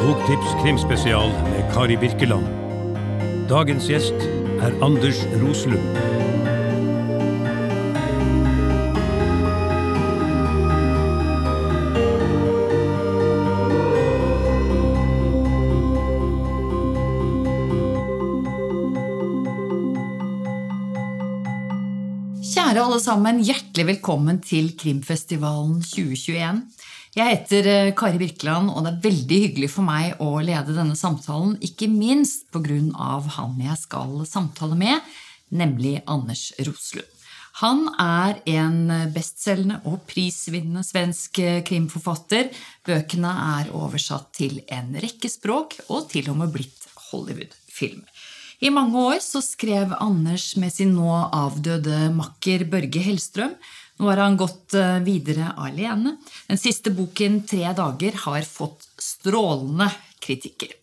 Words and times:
Boktips 0.00 0.50
krimspesial 0.62 1.28
med 1.28 1.72
Kari 1.72 1.96
Birkeland. 1.96 2.46
Dagens 3.48 3.86
gjest 3.88 4.14
er 4.60 4.72
Anders 4.82 5.26
Roslund. 5.42 6.19
Alle 23.00 23.14
sammen, 23.14 23.38
hjertelig 23.40 23.84
velkommen 23.94 24.38
til 24.44 24.74
Krimfestivalen 24.76 25.78
2021. 25.80 26.58
Jeg 27.16 27.30
heter 27.30 27.68
eh, 27.70 27.92
Kari 27.96 28.18
Birkeland, 28.20 28.68
og 28.68 28.84
det 28.84 28.90
er 28.90 29.04
veldig 29.06 29.38
hyggelig 29.46 29.70
for 29.72 29.86
meg 29.86 30.20
å 30.20 30.34
lede 30.44 30.74
denne 30.76 30.98
samtalen, 30.98 31.54
ikke 31.64 31.88
minst 31.88 32.50
pga. 32.52 32.76
han 33.38 33.56
jeg 33.56 33.78
skal 33.80 34.26
samtale 34.28 34.76
med, 34.76 35.00
nemlig 35.48 36.02
Anders 36.04 36.52
Roslund. 36.58 37.08
Han 37.62 37.88
er 37.96 38.42
en 38.52 38.92
bestselgende 39.14 39.80
og 39.88 40.04
prisvinnende 40.04 40.84
svensk 40.84 41.40
eh, 41.40 41.62
krimforfatter. 41.64 42.52
Bøkene 42.84 43.32
er 43.62 43.72
oversatt 43.72 44.28
til 44.36 44.60
en 44.68 44.92
rekke 45.00 45.32
språk, 45.32 45.78
og 45.88 46.10
til 46.12 46.28
og 46.28 46.42
med 46.42 46.52
blitt 46.52 46.84
Hollywood-film. 47.08 48.04
I 48.60 48.70
mange 48.70 48.98
år 49.00 49.22
så 49.24 49.40
skrev 49.40 49.94
Anders 49.96 50.52
med 50.60 50.72
sin 50.72 50.92
nå 50.92 51.08
avdøde 51.32 52.10
makker 52.12 52.66
Børge 52.68 53.00
Hellstrøm. 53.00 53.54
Nå 53.96 54.08
har 54.10 54.20
han 54.20 54.36
gått 54.40 54.74
eh, 54.76 54.98
videre 55.04 55.54
alene. 55.56 56.18
Den 56.48 56.60
siste 56.60 56.92
boken, 56.92 57.40
Tre 57.48 57.72
dager, 57.76 58.18
har 58.26 58.44
fått 58.44 58.84
strålende 59.00 59.88
kritikker. 60.20 60.76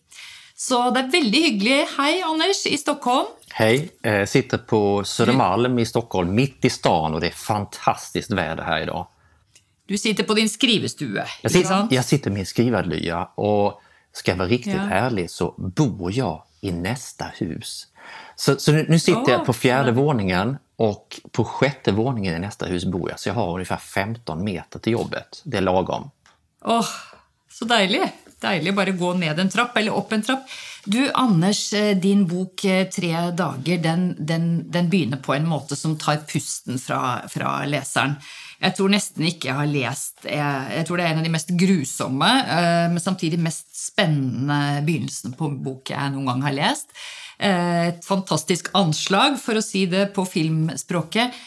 Så 0.58 0.88
det 0.90 1.04
er 1.04 1.12
veldig 1.12 1.42
hyggelig. 1.44 1.78
Hei, 1.94 2.12
Anders, 2.26 2.64
i 2.66 2.74
Stockholm. 2.78 3.30
Hej, 3.54 3.90
jag 4.02 4.28
sitter 4.28 4.58
på 4.58 5.04
Södermalm 5.04 5.78
i 5.78 5.86
Stockholm, 5.86 6.34
mitt 6.34 6.64
i 6.64 6.70
stan 6.70 7.14
och 7.14 7.20
det 7.20 7.26
är 7.26 7.38
fantastiskt 7.46 8.30
väder 8.30 8.62
här 8.62 8.82
idag. 8.82 9.06
Du 9.86 9.98
sitter 9.98 10.24
på 10.24 10.34
din 10.34 10.48
skrivestue, 10.48 11.24
Jag 11.42 11.52
sitter, 11.52 11.88
jag 11.90 12.04
sitter 12.04 12.30
i 12.30 12.34
min 12.34 12.46
skrivarlya 12.46 13.24
och 13.34 13.82
ska 14.18 14.30
jag 14.30 14.36
vara 14.36 14.48
riktigt 14.48 14.74
Ja. 14.74 14.90
ärlig 14.90 15.30
så 15.30 15.54
bor 15.56 16.12
jag 16.12 16.42
i 16.60 16.72
nästa 16.72 17.24
hus. 17.24 17.86
Så, 18.36 18.56
så 18.58 18.72
nu, 18.72 18.86
nu 18.88 18.98
sitter 18.98 19.30
jag 19.32 19.40
Åh, 19.40 19.44
på 19.46 19.52
fjärde 19.52 19.88
ja. 19.88 19.94
våningen 19.94 20.56
och 20.76 21.20
på 21.32 21.44
sjätte 21.44 21.92
våningen 21.92 22.34
i 22.36 22.38
nästa 22.38 22.66
hus 22.66 22.84
bor 22.84 23.10
jag. 23.10 23.20
Så 23.20 23.28
jag 23.28 23.34
har 23.34 23.52
ungefär 23.52 23.76
15 23.76 24.44
meter 24.44 24.78
till 24.78 24.92
jobbet. 24.92 25.42
Det 25.44 25.56
är 25.56 25.60
lagom. 25.60 26.10
Åh, 26.64 26.86
så 27.50 27.64
deilig. 27.64 28.12
Deilig 28.38 28.74
bare 28.74 28.94
gå 28.94 29.12
ned 29.18 29.38
en 29.38 29.50
trapp, 29.50 29.76
eller 29.76 29.96
opp 29.98 30.12
en 30.14 30.22
trapp. 30.22 30.50
Du, 30.84 31.00
Anders, 31.14 31.72
eh, 31.72 31.96
din 31.98 32.26
bok 32.26 32.64
eh, 32.64 32.86
Tre 32.88 33.30
dager, 33.36 33.80
den, 33.82 34.12
den, 34.18 34.44
den 34.70 34.90
begynner 34.90 35.18
på 35.22 35.34
en 35.34 35.48
måte 35.48 35.76
som 35.76 35.96
tar 35.98 36.22
pusten 36.28 36.78
fra, 36.78 37.24
fra 37.28 37.58
leseren. 37.66 38.14
Jeg 38.58 38.74
tror 38.74 38.90
nesten 38.90 39.26
ikke 39.28 39.50
jeg 39.50 39.54
har 39.54 39.68
lest 39.70 40.24
Jeg, 40.26 40.62
jeg 40.74 40.86
tror 40.86 40.98
det 40.98 41.04
er 41.06 41.12
en 41.12 41.20
av 41.20 41.26
de 41.28 41.30
mest 41.30 41.52
grusomme, 41.60 42.30
men 42.90 42.98
samtidig 42.98 43.38
mest 43.38 43.68
spennende 43.70 44.80
begynnelsene 44.82 45.38
på 45.38 45.46
en 45.46 45.60
bok 45.62 45.92
jeg 45.92 46.14
noen 46.14 46.26
gang 46.26 46.42
har 46.48 46.56
lest. 46.56 46.90
Et 47.38 48.02
fantastisk 48.02 48.72
anslag, 48.74 49.38
for 49.38 49.60
å 49.60 49.62
si 49.62 49.84
det 49.86 50.08
på 50.16 50.26
filmspråket. 50.26 51.38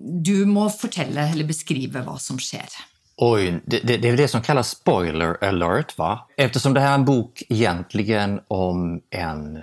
Du 0.00 0.36
må 0.48 0.70
fortelle 0.72 1.28
eller 1.34 1.52
beskrive 1.52 2.00
hva 2.06 2.16
som 2.16 2.40
skjer. 2.40 2.80
Oj, 3.22 3.60
det, 3.64 3.78
det, 3.78 3.96
det 3.96 4.08
är 4.08 4.16
det 4.16 4.28
som 4.28 4.42
kallas 4.42 4.68
spoiler 4.68 5.44
alert 5.44 5.98
va? 5.98 6.28
Eftersom 6.36 6.74
det 6.74 6.80
här 6.80 6.90
är 6.90 6.94
en 6.94 7.04
bok 7.04 7.42
egentligen 7.48 8.40
om 8.48 9.02
en 9.10 9.62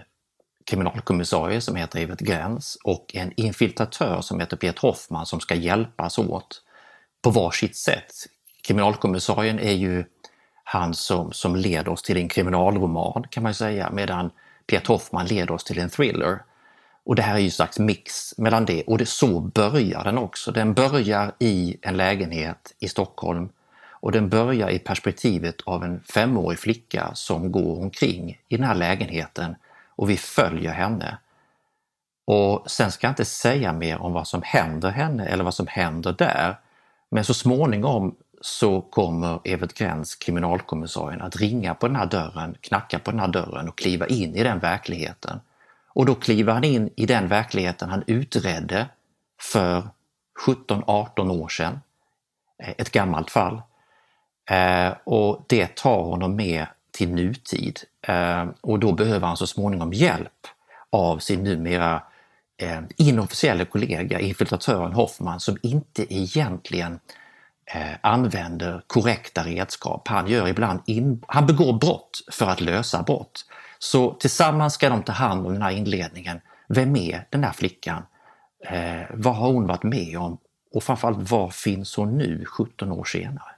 kriminalkommissarie 0.66 1.62
som 1.62 1.76
heter 1.76 2.00
Evert 2.00 2.20
Gräns 2.20 2.78
och 2.84 3.16
en 3.16 3.34
infiltratör 3.36 4.22
som 4.22 4.40
heter 4.40 4.58
Piet 4.58 4.80
Hoffman 4.80 5.26
som 5.26 5.40
ska 5.40 5.56
hjälpas 5.56 6.18
åt 6.18 6.62
på 7.22 7.30
varsitt 7.30 7.76
sätt. 7.76 8.14
Kriminalkommissarien 8.68 9.60
är 9.60 9.74
ju 9.74 10.06
han 10.64 10.94
som, 10.94 11.32
som 11.32 11.56
leder 11.56 11.92
oss 11.92 12.02
till 12.02 12.18
en 12.18 12.30
kriminalroman 12.30 13.24
kan 13.30 13.44
man 13.44 13.54
säga 13.54 13.90
medan 13.94 14.32
Piet 14.68 14.88
Hoffman 14.88 15.26
leder 15.26 15.52
oss 15.52 15.64
till 15.64 15.80
en 15.80 15.90
thriller. 15.90 16.44
Och 17.08 17.16
det 17.16 17.22
här 17.22 17.36
är 17.36 17.40
ju 17.40 17.46
en 17.46 17.52
slags 17.52 17.80
mix 17.80 18.38
mellan 18.38 18.66
det 18.66 18.84
och 18.84 18.98
det, 18.98 19.06
så 19.06 19.40
börjar 19.40 20.04
den 20.04 20.18
också. 20.18 20.52
Den 20.52 20.74
börjar 20.74 21.32
i 21.40 21.78
en 21.82 21.98
lägenhet 21.98 22.76
i 22.80 22.88
Stockholm 22.88 23.50
och 23.90 24.12
den 24.12 24.30
börjar 24.30 24.70
i 24.70 24.80
perspektivet 24.80 25.62
av 25.66 25.84
en 25.84 26.00
femårig 26.00 26.60
flicka 26.60 27.12
som 27.14 27.52
går 27.52 27.82
omkring 27.82 28.38
i 28.48 28.58
den 28.58 28.66
här 28.66 28.76
lägenheten 28.76 29.56
och 29.96 30.10
vi 30.10 30.18
följer 30.18 30.72
henne. 30.72 31.18
Och 32.26 32.72
sen 32.72 32.92
ska 32.92 33.08
jag 33.08 33.12
inte 33.12 33.26
säga 33.26 33.74
mer 33.74 34.02
om 34.02 34.14
vad 34.14 34.28
som 34.28 34.42
händer 34.42 34.90
henne 34.90 35.26
eller 35.26 35.44
vad 35.44 35.54
som 35.54 35.68
händer 35.68 36.16
där. 36.18 36.56
Men 37.10 37.24
så 37.24 37.34
småningom 37.34 38.16
så 38.42 38.82
kommer 38.82 39.40
Evert 39.44 39.74
Gräns, 39.74 40.16
kriminalkommissarien, 40.16 41.22
att 41.22 41.36
ringa 41.36 41.74
på 41.74 41.88
den 41.88 41.96
här 41.96 42.06
dörren, 42.06 42.56
knacka 42.62 43.00
på 43.00 43.12
den 43.12 43.20
här 43.20 43.28
dörren 43.28 43.70
och 43.70 43.78
kliva 43.78 44.08
in 44.08 44.36
i 44.36 44.44
den 44.44 44.60
verkligheten. 44.60 45.40
Och 45.98 46.06
då 46.06 46.16
kliver 46.16 46.54
han 46.54 46.64
in 46.64 46.90
i 46.96 47.06
den 47.06 47.28
verkligheten 47.28 47.90
han 47.90 48.04
utredde 48.08 48.90
för 49.42 49.88
17-18 50.48 51.42
år 51.42 51.48
sedan. 51.48 51.80
Eh, 52.64 52.74
ett 52.78 52.92
gammalt 52.92 53.32
fall. 53.32 53.62
Eh, 54.50 54.94
och 55.04 55.46
det 55.48 55.76
tar 55.76 56.04
honom 56.04 56.36
med 56.36 56.66
till 56.92 57.14
nutid. 57.14 57.80
Eh, 58.02 58.46
och 58.62 58.80
då 58.80 58.92
behöver 58.92 59.28
han 59.28 59.38
så 59.38 59.48
småningom 59.48 59.94
hjälp 59.94 60.48
av 60.90 61.20
sin 61.20 61.44
numera 61.44 62.04
inofficiella 62.98 63.66
kollega, 63.66 64.20
infiltratören 64.20 64.94
Hoffman, 64.94 65.40
som 65.40 65.58
inte 65.62 66.14
egentligen 66.14 67.00
använder 68.02 68.82
korrekta 68.88 69.44
redskap. 69.44 70.08
Han, 70.08 70.28
gör 70.28 70.48
ibland 70.48 70.80
in, 70.86 71.24
han 71.28 71.46
begår 71.46 71.74
brott 71.74 72.20
för 72.32 72.46
att 72.46 72.62
lösa 72.62 73.04
brott. 73.04 73.46
Så 73.80 74.14
tillsammans 74.14 74.74
ska 74.74 74.90
de 74.90 75.04
ta 75.04 75.12
hand 75.12 75.48
om 75.48 75.54
den 75.54 75.62
här 75.62 75.72
inledningen. 75.72 76.40
Vem 76.70 76.96
är 76.96 77.28
den 77.30 77.42
där 77.42 77.52
flickan? 77.52 78.04
Eh, 78.70 79.06
vad 79.14 79.36
har 79.36 79.52
hon 79.52 79.68
varit 79.68 79.84
med 79.84 80.18
om? 80.18 80.38
Och 80.74 80.84
framförallt, 80.84 81.32
var 81.32 81.50
finns 81.50 81.96
hon 81.96 82.18
nu 82.18 82.46
17 82.46 82.92
år 82.92 83.06
senare? 83.06 83.58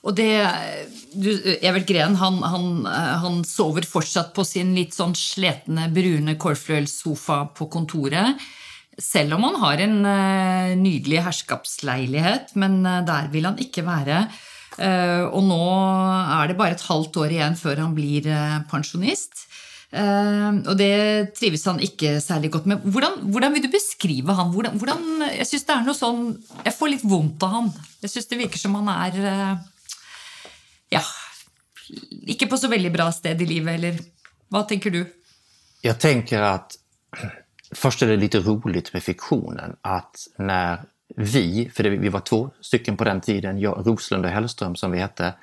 Och 0.00 0.14
det, 0.14 0.50
du, 1.12 1.58
Evert 1.62 1.86
Gren 1.86 2.16
han, 2.16 2.42
han, 2.42 2.86
eh, 2.86 3.18
han 3.22 3.44
sover 3.44 3.82
fortsatt 3.82 4.32
på 4.34 4.44
sin 4.46 4.74
litt 4.76 4.94
sånn 4.94 5.14
sletne, 5.18 5.88
brune 5.90 6.36
på 6.38 7.66
kontoret. 7.66 8.38
Selv 8.98 9.34
om 9.34 9.44
han 9.46 9.58
har 9.62 9.82
en 9.82 9.98
eh, 10.06 10.76
nydelig 10.78 11.22
herskapsleilighet, 11.26 12.54
men 12.54 12.86
eh, 12.86 13.02
der 13.06 13.28
vil 13.34 13.50
han 13.50 13.58
ikke 13.58 13.86
være. 13.86 14.24
Eh, 14.76 15.24
og 15.24 15.42
nå 15.48 15.62
er 16.38 16.50
det 16.50 16.58
bare 16.58 16.76
et 16.76 16.86
halvt 16.86 17.16
år 17.24 17.34
igjen 17.34 17.56
før 17.58 17.80
han 17.86 17.94
blir 17.96 18.28
eh, 18.30 18.58
pensjonist. 18.70 19.46
Eh, 19.88 20.50
og 20.68 20.74
det 20.76 21.32
trives 21.38 21.64
han 21.70 21.80
ikke 21.82 22.18
særlig 22.20 22.52
godt 22.54 22.68
med. 22.68 22.84
Hvordan, 22.84 23.22
hvordan 23.32 23.56
vil 23.56 23.64
du 23.64 23.70
beskrive 23.72 24.36
han? 24.36 24.52
Hvordan, 24.52 24.76
hvordan, 24.78 25.08
jeg 25.32 25.48
synes 25.48 25.66
det 25.68 25.74
er 25.76 25.86
noe 25.86 25.98
sånn, 25.98 26.22
jeg 26.66 26.76
får 26.76 26.92
litt 26.92 27.08
vondt 27.08 27.48
av 27.48 27.56
han. 27.56 27.72
Jeg 28.04 28.12
syns 28.12 28.30
det 28.30 28.42
virker 28.42 28.60
som 28.60 28.76
han 28.78 28.92
er 28.92 29.18
eh, 29.32 29.66
ja, 30.98 31.02
ikke 32.28 32.50
på 32.50 32.60
så 32.60 32.70
veldig 32.70 32.92
bra 32.94 33.08
sted 33.14 33.40
i 33.40 33.48
livet, 33.48 33.78
eller 33.78 33.98
hva 34.52 34.64
tenker 34.68 34.92
du? 34.92 35.02
Jag 35.80 36.00
tänker 36.00 36.40
att 36.40 36.72
först 37.72 38.02
är 38.02 38.06
det 38.06 38.16
lite 38.16 38.38
roligt 38.38 38.92
med 38.92 39.02
fiktionen 39.02 39.76
att 39.80 40.16
när 40.38 40.82
vi, 41.16 41.70
för 41.74 41.82
det, 41.82 41.90
vi 41.90 42.08
var 42.08 42.20
två 42.20 42.50
stycken 42.60 42.96
på 42.96 43.04
den 43.04 43.20
tiden, 43.20 43.58
jag, 43.58 43.86
Roslund 43.86 44.24
och 44.24 44.30
Hellström 44.30 44.76
som 44.76 44.90
vi 44.90 44.98
hette, 44.98 45.34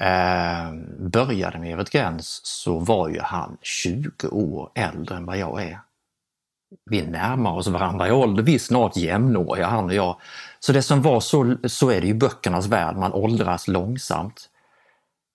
eh, 0.00 0.72
började 0.98 1.58
med 1.58 1.72
Evert 1.72 1.90
Gräns 1.90 2.40
så 2.44 2.78
var 2.78 3.08
ju 3.08 3.20
han 3.20 3.56
20 3.62 4.28
år 4.28 4.70
äldre 4.74 5.16
än 5.16 5.26
vad 5.26 5.38
jag 5.38 5.62
är. 5.62 5.80
Vi 6.90 7.02
närmar 7.02 7.52
oss 7.52 7.66
varandra 7.66 8.08
i 8.08 8.12
ålder, 8.12 8.42
vi 8.42 8.54
är 8.54 8.58
snart 8.58 8.96
jämnåriga 8.96 9.66
han 9.66 9.84
och 9.84 9.94
jag. 9.94 10.16
Så 10.60 10.72
det 10.72 10.82
som 10.82 11.02
var 11.02 11.20
så, 11.20 11.56
så 11.64 11.90
är 11.90 12.00
det 12.00 12.06
ju 12.06 12.14
böckernas 12.14 12.66
värld, 12.66 12.96
man 12.96 13.12
åldras 13.12 13.68
långsamt. 13.68 14.48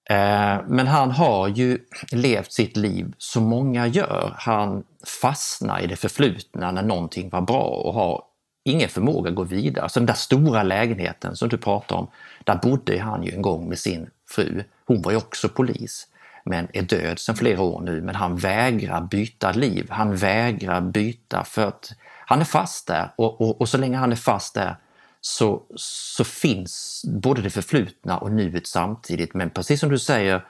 Eh, 0.10 0.62
Men 0.68 0.88
han 0.88 1.12
har 1.12 1.48
ju 1.48 1.80
levt 2.12 2.52
sitt 2.52 2.78
liv 2.78 3.14
som 3.18 3.44
många 3.44 3.88
gör. 3.88 4.34
Han 4.38 4.84
fastnar 5.22 5.80
i 5.80 5.88
det 5.88 5.96
förflutna 5.96 6.72
när 6.72 6.84
någonting 6.84 7.30
var 7.30 7.42
bra 7.42 7.64
och 7.64 7.94
har 7.94 8.24
ingen 8.66 8.90
förmåga 8.90 9.30
att 9.30 9.36
gå 9.36 9.44
vidare. 9.44 9.90
Så 9.90 10.00
den 10.00 10.06
där 10.06 10.14
stora 10.14 10.64
lägenheten 10.64 11.36
som 11.36 11.50
du 11.50 11.58
pratar 11.58 11.96
om, 11.96 12.08
där 12.44 12.56
bodde 12.56 13.00
han 13.00 13.24
ju 13.24 13.32
en 13.32 13.42
gång 13.42 13.70
med 13.70 13.80
sin 13.80 14.10
fru. 14.30 14.64
Hon 14.86 15.02
var 15.02 15.12
ju 15.12 15.18
också 15.18 15.50
polis, 15.50 16.08
men 16.46 16.68
är 16.74 16.82
död 16.82 17.20
sedan 17.20 17.36
flera 17.36 17.62
år 17.62 17.82
nu. 17.82 18.02
Men 18.02 18.16
han 18.16 18.38
vägrar 18.38 19.02
byta 19.02 19.52
liv. 19.52 19.88
Han 19.90 20.16
vägrar 20.16 20.82
byta 20.82 21.44
för 21.44 21.68
att 21.68 21.92
han 22.26 22.42
är 22.42 22.46
fast 22.46 22.88
där 22.88 23.14
och, 23.16 23.42
och, 23.42 23.62
och 23.62 23.70
så 23.70 23.78
länge 23.78 23.98
han 23.98 24.12
är 24.12 24.16
fast 24.16 24.54
där 24.54 24.76
så, 25.22 25.64
så 25.76 26.24
finns 26.24 27.06
både 27.08 27.42
det 27.42 27.50
förflutna 27.50 28.18
och 28.18 28.32
nuet 28.32 28.68
samtidigt. 28.68 29.34
Men 29.34 29.50
precis 29.50 29.80
som 29.80 29.90
du 29.90 30.00
säger, 30.00 30.46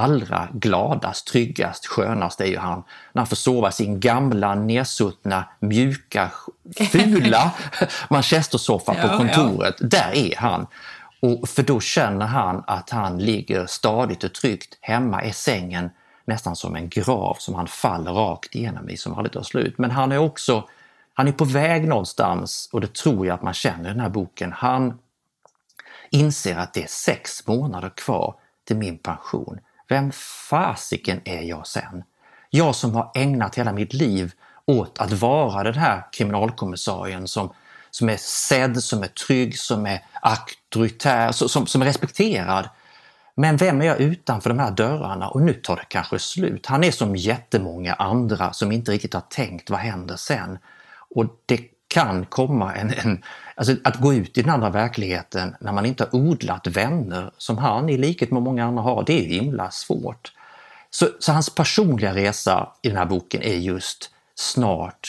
allra 0.00 0.48
gladast, 0.52 1.26
tryggast, 1.26 1.86
skönast 1.86 2.40
är 2.40 2.46
ju 2.46 2.58
han 2.58 2.82
när 3.12 3.20
han 3.20 3.26
får 3.26 3.36
sova 3.36 3.68
i 3.68 3.72
sin 3.72 4.00
gamla, 4.00 4.54
nedsuttna, 4.54 5.44
mjuka, 5.60 6.30
fula 6.92 7.50
manchestersoffa 8.10 8.94
på 8.94 9.08
kontoret. 9.08 9.76
Ja. 9.80 9.86
Där 9.86 10.14
är 10.14 10.36
han. 10.36 10.66
Och 11.20 11.48
för 11.48 11.62
då 11.62 11.80
känner 11.80 12.26
han 12.26 12.64
att 12.66 12.90
han 12.90 13.18
ligger 13.18 13.66
stadigt 13.66 14.24
och 14.24 14.34
tryggt 14.34 14.78
hemma 14.80 15.24
i 15.24 15.32
sängen, 15.32 15.90
nästan 16.24 16.56
som 16.56 16.76
en 16.76 16.88
grav 16.88 17.36
som 17.38 17.54
han 17.54 17.66
faller 17.66 18.12
rakt 18.12 18.54
igenom 18.54 18.90
i, 18.90 18.96
som 18.96 19.14
aldrig 19.14 19.32
tar 19.32 19.42
slut. 19.42 19.78
Men 19.78 19.90
han 19.90 20.12
är 20.12 20.18
också 20.18 20.64
han 21.14 21.28
är 21.28 21.32
på 21.32 21.44
väg 21.44 21.88
någonstans 21.88 22.68
och 22.72 22.80
det 22.80 22.94
tror 22.94 23.26
jag 23.26 23.34
att 23.34 23.42
man 23.42 23.54
känner 23.54 23.84
i 23.84 23.92
den 23.92 24.00
här 24.00 24.08
boken. 24.08 24.52
Han 24.52 24.98
inser 26.10 26.56
att 26.56 26.74
det 26.74 26.82
är 26.82 26.88
sex 26.88 27.46
månader 27.46 27.88
kvar 27.88 28.34
till 28.64 28.76
min 28.76 28.98
pension. 28.98 29.58
Vem 29.90 30.12
fasiken 30.12 31.20
är 31.24 31.42
jag 31.42 31.66
sen? 31.66 32.04
Jag 32.50 32.74
som 32.74 32.94
har 32.94 33.10
ägnat 33.14 33.54
hela 33.54 33.72
mitt 33.72 33.92
liv 33.92 34.32
åt 34.66 34.98
att 34.98 35.12
vara 35.12 35.62
den 35.62 35.74
här 35.74 36.02
kriminalkommissarien 36.12 37.28
som, 37.28 37.52
som 37.90 38.08
är 38.08 38.16
sedd, 38.16 38.82
som 38.82 39.02
är 39.02 39.06
trygg, 39.06 39.58
som 39.58 39.86
är 39.86 40.04
auktoritär, 40.22 41.32
som, 41.32 41.66
som 41.66 41.82
är 41.82 41.86
respekterad. 41.86 42.68
Men 43.34 43.56
vem 43.56 43.80
är 43.80 43.84
jag 43.84 44.00
utanför 44.00 44.50
de 44.50 44.58
här 44.58 44.70
dörrarna 44.70 45.28
och 45.28 45.42
nu 45.42 45.52
tar 45.52 45.76
det 45.76 45.84
kanske 45.88 46.18
slut. 46.18 46.66
Han 46.66 46.84
är 46.84 46.90
som 46.90 47.16
jättemånga 47.16 47.94
andra 47.94 48.52
som 48.52 48.72
inte 48.72 48.92
riktigt 48.92 49.14
har 49.14 49.20
tänkt 49.20 49.70
vad 49.70 49.80
händer 49.80 50.16
sen. 50.16 50.58
Och 51.10 51.26
det 51.46 51.69
kan 51.90 52.26
komma 52.26 52.74
en, 52.74 52.92
en 53.04 53.22
alltså 53.54 53.74
att 53.84 54.00
gå 54.00 54.14
ut 54.14 54.38
i 54.38 54.42
den 54.42 54.50
andra 54.50 54.70
verkligheten 54.70 55.56
när 55.60 55.72
man 55.72 55.86
inte 55.86 56.04
har 56.04 56.20
odlat 56.20 56.66
vänner 56.66 57.30
som 57.38 57.58
han 57.58 57.88
i 57.88 57.96
likhet 57.98 58.30
med 58.30 58.42
många 58.42 58.64
andra 58.64 58.82
har, 58.82 59.04
det 59.06 59.12
är 59.12 59.40
himla 59.40 59.70
svårt. 59.70 60.32
Så, 60.90 61.08
så 61.18 61.32
hans 61.32 61.54
personliga 61.54 62.14
resa 62.14 62.68
i 62.82 62.88
den 62.88 62.98
här 62.98 63.06
boken 63.06 63.42
är 63.42 63.56
just 63.56 64.10
snart 64.34 65.08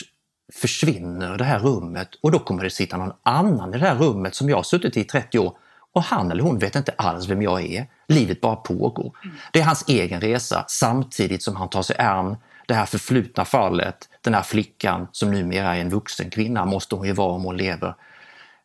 försvinner 0.52 1.38
det 1.38 1.44
här 1.44 1.58
rummet 1.58 2.08
och 2.20 2.30
då 2.30 2.38
kommer 2.38 2.64
det 2.64 2.70
sitta 2.70 2.96
någon 2.96 3.12
annan 3.22 3.74
i 3.74 3.78
det 3.78 3.86
här 3.86 3.96
rummet 3.96 4.34
som 4.34 4.48
jag 4.48 4.56
har 4.56 4.62
suttit 4.62 4.96
i 4.96 5.00
i 5.00 5.04
30 5.04 5.38
år 5.38 5.56
och 5.92 6.02
han 6.02 6.30
eller 6.30 6.42
hon 6.42 6.58
vet 6.58 6.76
inte 6.76 6.94
alls 6.98 7.28
vem 7.28 7.42
jag 7.42 7.64
är. 7.64 7.86
Livet 8.08 8.40
bara 8.40 8.56
pågår. 8.56 9.12
Det 9.52 9.60
är 9.60 9.64
hans 9.64 9.88
egen 9.88 10.20
resa 10.20 10.64
samtidigt 10.68 11.42
som 11.42 11.56
han 11.56 11.68
tar 11.68 11.82
sig 11.82 11.96
an 11.98 12.36
det 12.72 12.76
här 12.76 12.86
förflutna 12.86 13.44
fallet, 13.44 14.08
den 14.20 14.34
här 14.34 14.42
flickan 14.42 15.08
som 15.12 15.30
numera 15.30 15.76
är 15.76 15.80
en 15.80 15.90
vuxen 15.90 16.30
kvinna, 16.30 16.64
måste 16.64 16.94
hon 16.94 17.06
ju 17.06 17.12
vara 17.12 17.32
om 17.32 17.42
hon 17.42 17.56
lever. 17.56 17.94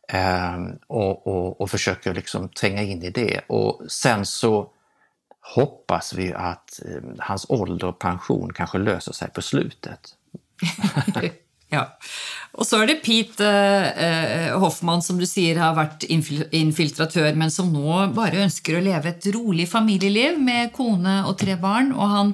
Ehm, 0.07 0.71
och, 0.88 1.27
och, 1.27 1.62
och, 1.62 1.69
försöker 1.69 2.13
liksom 2.13 2.50
tränga 2.50 2.83
in 2.83 3.04
i 3.04 3.09
det. 3.09 3.42
Och 3.48 3.81
sen 3.89 4.25
så 4.25 4.69
hoppas 5.56 6.13
vi 6.13 6.33
att 6.33 6.80
eh, 6.86 7.01
hans 7.19 7.45
ålder 7.50 7.88
och 7.88 8.00
pension 8.00 8.54
kanske 8.54 8.77
löser 8.77 9.13
sig 9.13 9.30
på 9.30 9.42
slutet. 9.42 10.00
ja. 11.69 11.98
Och 12.51 12.68
så 12.68 12.81
är 12.81 12.88
det 12.88 12.95
Pete 12.95 13.48
eh, 13.98 14.48
eh 14.48 14.59
Hoffman 14.59 15.01
som 15.01 15.18
du 15.18 15.25
säger 15.25 15.59
har 15.59 15.75
varit 15.75 16.04
infiltratör 16.51 17.33
men 17.33 17.51
som 17.51 17.74
nu 17.74 18.13
bara 18.13 18.31
önskar 18.31 18.77
att 18.77 18.83
leva 18.83 19.09
ett 19.09 19.25
roligt 19.25 19.71
familjeliv 19.71 20.39
med 20.39 20.74
kone 20.74 21.24
och 21.24 21.38
tre 21.38 21.56
barn. 21.56 21.94
Och 21.94 22.07
han 22.07 22.33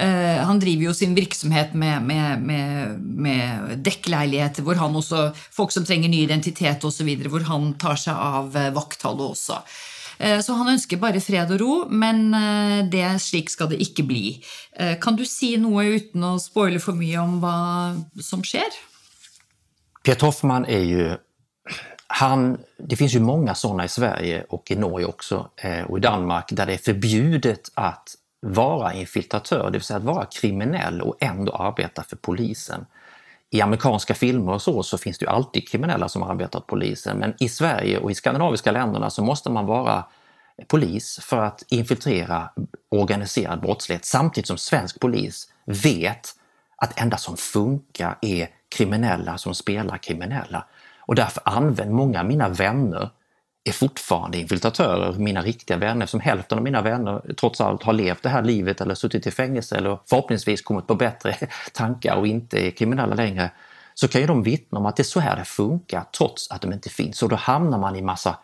Uh, 0.00 0.42
han 0.42 0.58
driver 0.58 0.82
ju 0.82 0.94
sin 0.94 1.14
virksomhet 1.14 1.74
med, 1.74 2.02
med, 2.02 2.42
med, 2.42 2.98
med 2.98 3.74
dekkleiligheter, 3.86 4.64
hvor 4.66 4.74
han 4.74 4.96
også 4.98 5.28
Folk 5.54 5.70
som 5.70 5.84
trenger 5.86 6.10
ny 6.10 6.24
identitet 6.24 6.82
osv., 6.84 7.10
hvor 7.30 7.44
han 7.46 7.68
tar 7.78 7.98
seg 8.00 8.14
av 8.18 8.56
eh, 8.58 8.72
uh, 8.72 8.74
vaktholdet 8.74 9.36
også. 9.36 9.60
Uh, 10.18 10.32
eh, 10.32 10.40
så 10.42 10.56
han 10.58 10.72
ønsker 10.72 10.98
bare 10.98 11.22
fred 11.22 11.52
og 11.54 11.62
ro, 11.62 11.76
men 11.90 12.34
det, 12.90 13.04
slik 13.22 13.52
skal 13.54 13.70
det 13.70 13.78
ikke 13.86 14.06
bli. 14.08 14.24
Kan 15.02 15.14
du 15.14 15.22
si 15.28 15.54
noe 15.62 15.86
uten 15.94 16.26
å 16.26 16.34
spoile 16.42 16.82
for 16.82 16.98
mye 16.98 17.22
om 17.22 17.38
hva 17.42 17.58
som 18.18 18.42
skjer? 18.42 18.74
Piet 20.02 20.20
Hoffman 20.26 20.66
är 20.66 20.82
ju 20.82 21.16
han, 22.06 22.58
det 22.78 22.96
finns 22.96 23.14
ju 23.14 23.20
många 23.20 23.54
sådana 23.54 23.84
i 23.84 23.88
Sverige 23.88 24.44
och 24.48 24.70
i 24.70 24.76
Norge 24.76 25.06
också 25.06 25.48
och 25.88 25.98
i 25.98 26.00
Danmark 26.00 26.48
där 26.50 26.66
det 26.66 26.74
är 26.74 26.78
förbjudet 26.78 27.70
att 27.74 28.16
vara 28.44 28.94
infiltratör, 28.94 29.64
det 29.64 29.70
vill 29.70 29.82
säga 29.82 29.96
att 29.96 30.04
vara 30.04 30.24
kriminell 30.24 31.00
och 31.00 31.16
ändå 31.20 31.52
arbeta 31.52 32.02
för 32.02 32.16
polisen. 32.16 32.86
I 33.50 33.60
amerikanska 33.60 34.14
filmer 34.14 34.52
och 34.52 34.62
så, 34.62 34.82
så 34.82 34.98
finns 34.98 35.18
det 35.18 35.24
ju 35.24 35.30
alltid 35.30 35.68
kriminella 35.68 36.08
som 36.08 36.22
arbetar 36.22 36.58
åt 36.58 36.66
polisen, 36.66 37.18
men 37.18 37.34
i 37.38 37.48
Sverige 37.48 37.98
och 37.98 38.10
i 38.10 38.14
skandinaviska 38.14 38.72
länderna 38.72 39.10
så 39.10 39.24
måste 39.24 39.50
man 39.50 39.66
vara 39.66 40.04
polis 40.66 41.20
för 41.22 41.40
att 41.40 41.64
infiltrera 41.68 42.50
organiserad 42.88 43.60
brottslighet 43.60 44.04
samtidigt 44.04 44.48
som 44.48 44.58
svensk 44.58 45.00
polis 45.00 45.52
vet 45.64 46.30
att 46.76 47.00
enda 47.00 47.16
som 47.16 47.36
funkar 47.36 48.18
är 48.20 48.48
kriminella 48.76 49.38
som 49.38 49.54
spelar 49.54 49.98
kriminella. 49.98 50.66
Och 50.98 51.14
därför 51.14 51.42
använder 51.44 51.94
många 51.94 52.20
av 52.20 52.26
mina 52.26 52.48
vänner 52.48 53.10
är 53.64 53.72
fortfarande 53.72 54.38
infiltratörer, 54.38 55.12
mina 55.12 55.42
riktiga 55.42 55.76
vänner, 55.76 56.06
som 56.06 56.20
hälften 56.20 56.58
av 56.58 56.64
mina 56.64 56.82
vänner 56.82 57.34
trots 57.36 57.60
allt 57.60 57.82
har 57.82 57.92
levt 57.92 58.22
det 58.22 58.28
här 58.28 58.42
livet 58.42 58.80
eller 58.80 58.94
suttit 58.94 59.26
i 59.26 59.30
fängelse 59.30 59.76
eller 59.76 59.98
förhoppningsvis 60.06 60.62
kommit 60.62 60.86
på 60.86 60.94
bättre 60.94 61.36
tankar 61.72 62.16
och 62.16 62.26
inte 62.26 62.66
är 62.66 62.70
kriminella 62.70 63.14
längre, 63.14 63.50
så 63.94 64.08
kan 64.08 64.20
ju 64.20 64.26
de 64.26 64.42
vittna 64.42 64.78
om 64.78 64.86
att 64.86 64.96
det 64.96 65.02
är 65.02 65.04
så 65.04 65.20
här 65.20 65.36
det 65.36 65.44
funkar 65.44 66.04
trots 66.16 66.50
att 66.50 66.60
de 66.60 66.72
inte 66.72 66.88
finns. 66.88 67.22
Och 67.22 67.28
då 67.28 67.36
hamnar 67.36 67.78
man 67.78 67.96
i 67.96 68.02
massa, 68.02 68.38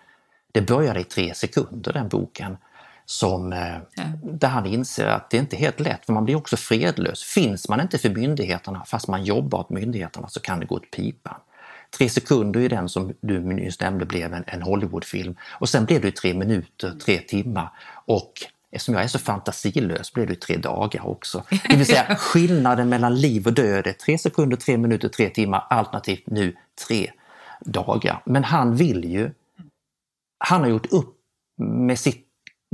det 0.53 0.61
började 0.61 1.01
i 1.01 1.05
tre 1.05 1.35
sekunder 1.35 1.93
den 1.93 2.09
boken, 2.09 2.57
som, 3.05 3.53
eh, 3.53 3.77
ja. 3.95 4.03
där 4.23 4.49
han 4.49 4.67
inser 4.67 5.07
att 5.07 5.31
det 5.31 5.37
inte 5.37 5.57
är 5.57 5.59
helt 5.59 5.81
lätt, 5.81 6.07
för 6.07 6.13
man 6.13 6.25
blir 6.25 6.37
också 6.37 6.57
fredlös. 6.57 7.23
Finns 7.23 7.69
man 7.69 7.81
inte 7.81 7.99
för 7.99 8.11
myndigheterna 8.11 8.85
fast 8.87 9.09
man 9.09 9.25
jobbar 9.25 9.59
åt 9.59 9.71
myndigheterna 9.71 10.29
så 10.29 10.41
kan 10.41 10.61
det 10.61 10.67
gå 10.67 10.75
åt 10.75 10.91
pipan. 10.91 11.41
Tre 11.99 12.09
sekunder 12.09 12.61
är 12.61 12.69
den 12.69 12.89
som 12.89 13.13
du 13.21 13.41
nyss 13.41 13.81
nämnde 13.81 14.07
blev 14.07 14.35
en, 14.35 14.45
en 14.47 14.63
Hollywoodfilm 14.63 15.37
och 15.51 15.69
sen 15.69 15.85
blev 15.85 16.01
det 16.01 16.11
tre 16.11 16.35
minuter, 16.35 16.93
tre 17.05 17.19
timmar 17.19 17.73
och 18.05 18.33
eftersom 18.71 18.95
jag 18.95 19.05
är 19.05 19.09
så 19.09 19.19
fantasilös 19.19 20.13
blev 20.13 20.27
det 20.27 20.41
tre 20.41 20.57
dagar 20.57 21.07
också. 21.07 21.45
Det 21.69 21.77
vill 21.77 21.87
säga 21.87 22.17
skillnaden 22.19 22.89
mellan 22.89 23.21
liv 23.21 23.47
och 23.47 23.53
död 23.53 23.87
är 23.87 23.93
tre 23.93 24.19
sekunder, 24.19 24.57
tre 24.57 24.79
minuter, 24.79 25.09
tre 25.09 25.29
timmar 25.29 25.67
alternativt 25.71 26.27
nu 26.27 26.57
tre 26.87 27.11
dagar. 27.61 28.23
Men 28.25 28.45
han 28.45 28.77
vill 28.77 29.05
ju, 29.05 29.31
han 30.39 30.61
har 30.61 30.69
gjort 30.69 30.93
upp 30.93 31.17
med 31.59 31.99
sitt 31.99 32.27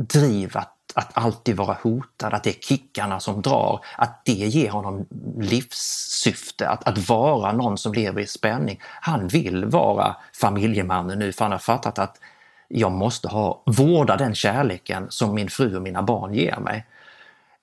driv 0.02 0.56
att 0.56 0.75
att 0.96 1.18
alltid 1.18 1.56
vara 1.56 1.76
hotad, 1.82 2.34
att 2.34 2.44
det 2.44 2.50
är 2.50 2.60
kickarna 2.60 3.20
som 3.20 3.42
drar, 3.42 3.84
att 3.96 4.24
det 4.24 4.32
ger 4.32 4.70
honom 4.70 5.06
livssyfte, 5.38 6.68
att, 6.68 6.88
att 6.88 7.08
vara 7.08 7.52
någon 7.52 7.78
som 7.78 7.92
lever 7.92 8.22
i 8.22 8.26
spänning. 8.26 8.80
Han 8.82 9.28
vill 9.28 9.64
vara 9.64 10.16
familjemannen 10.40 11.18
nu 11.18 11.32
för 11.32 11.44
han 11.44 11.52
har 11.52 11.58
fattat 11.58 11.98
att 11.98 12.20
jag 12.68 12.92
måste 12.92 13.28
ha, 13.28 13.62
vårda 13.66 14.16
den 14.16 14.34
kärleken 14.34 15.06
som 15.08 15.34
min 15.34 15.48
fru 15.48 15.76
och 15.76 15.82
mina 15.82 16.02
barn 16.02 16.34
ger 16.34 16.56
mig. 16.56 16.86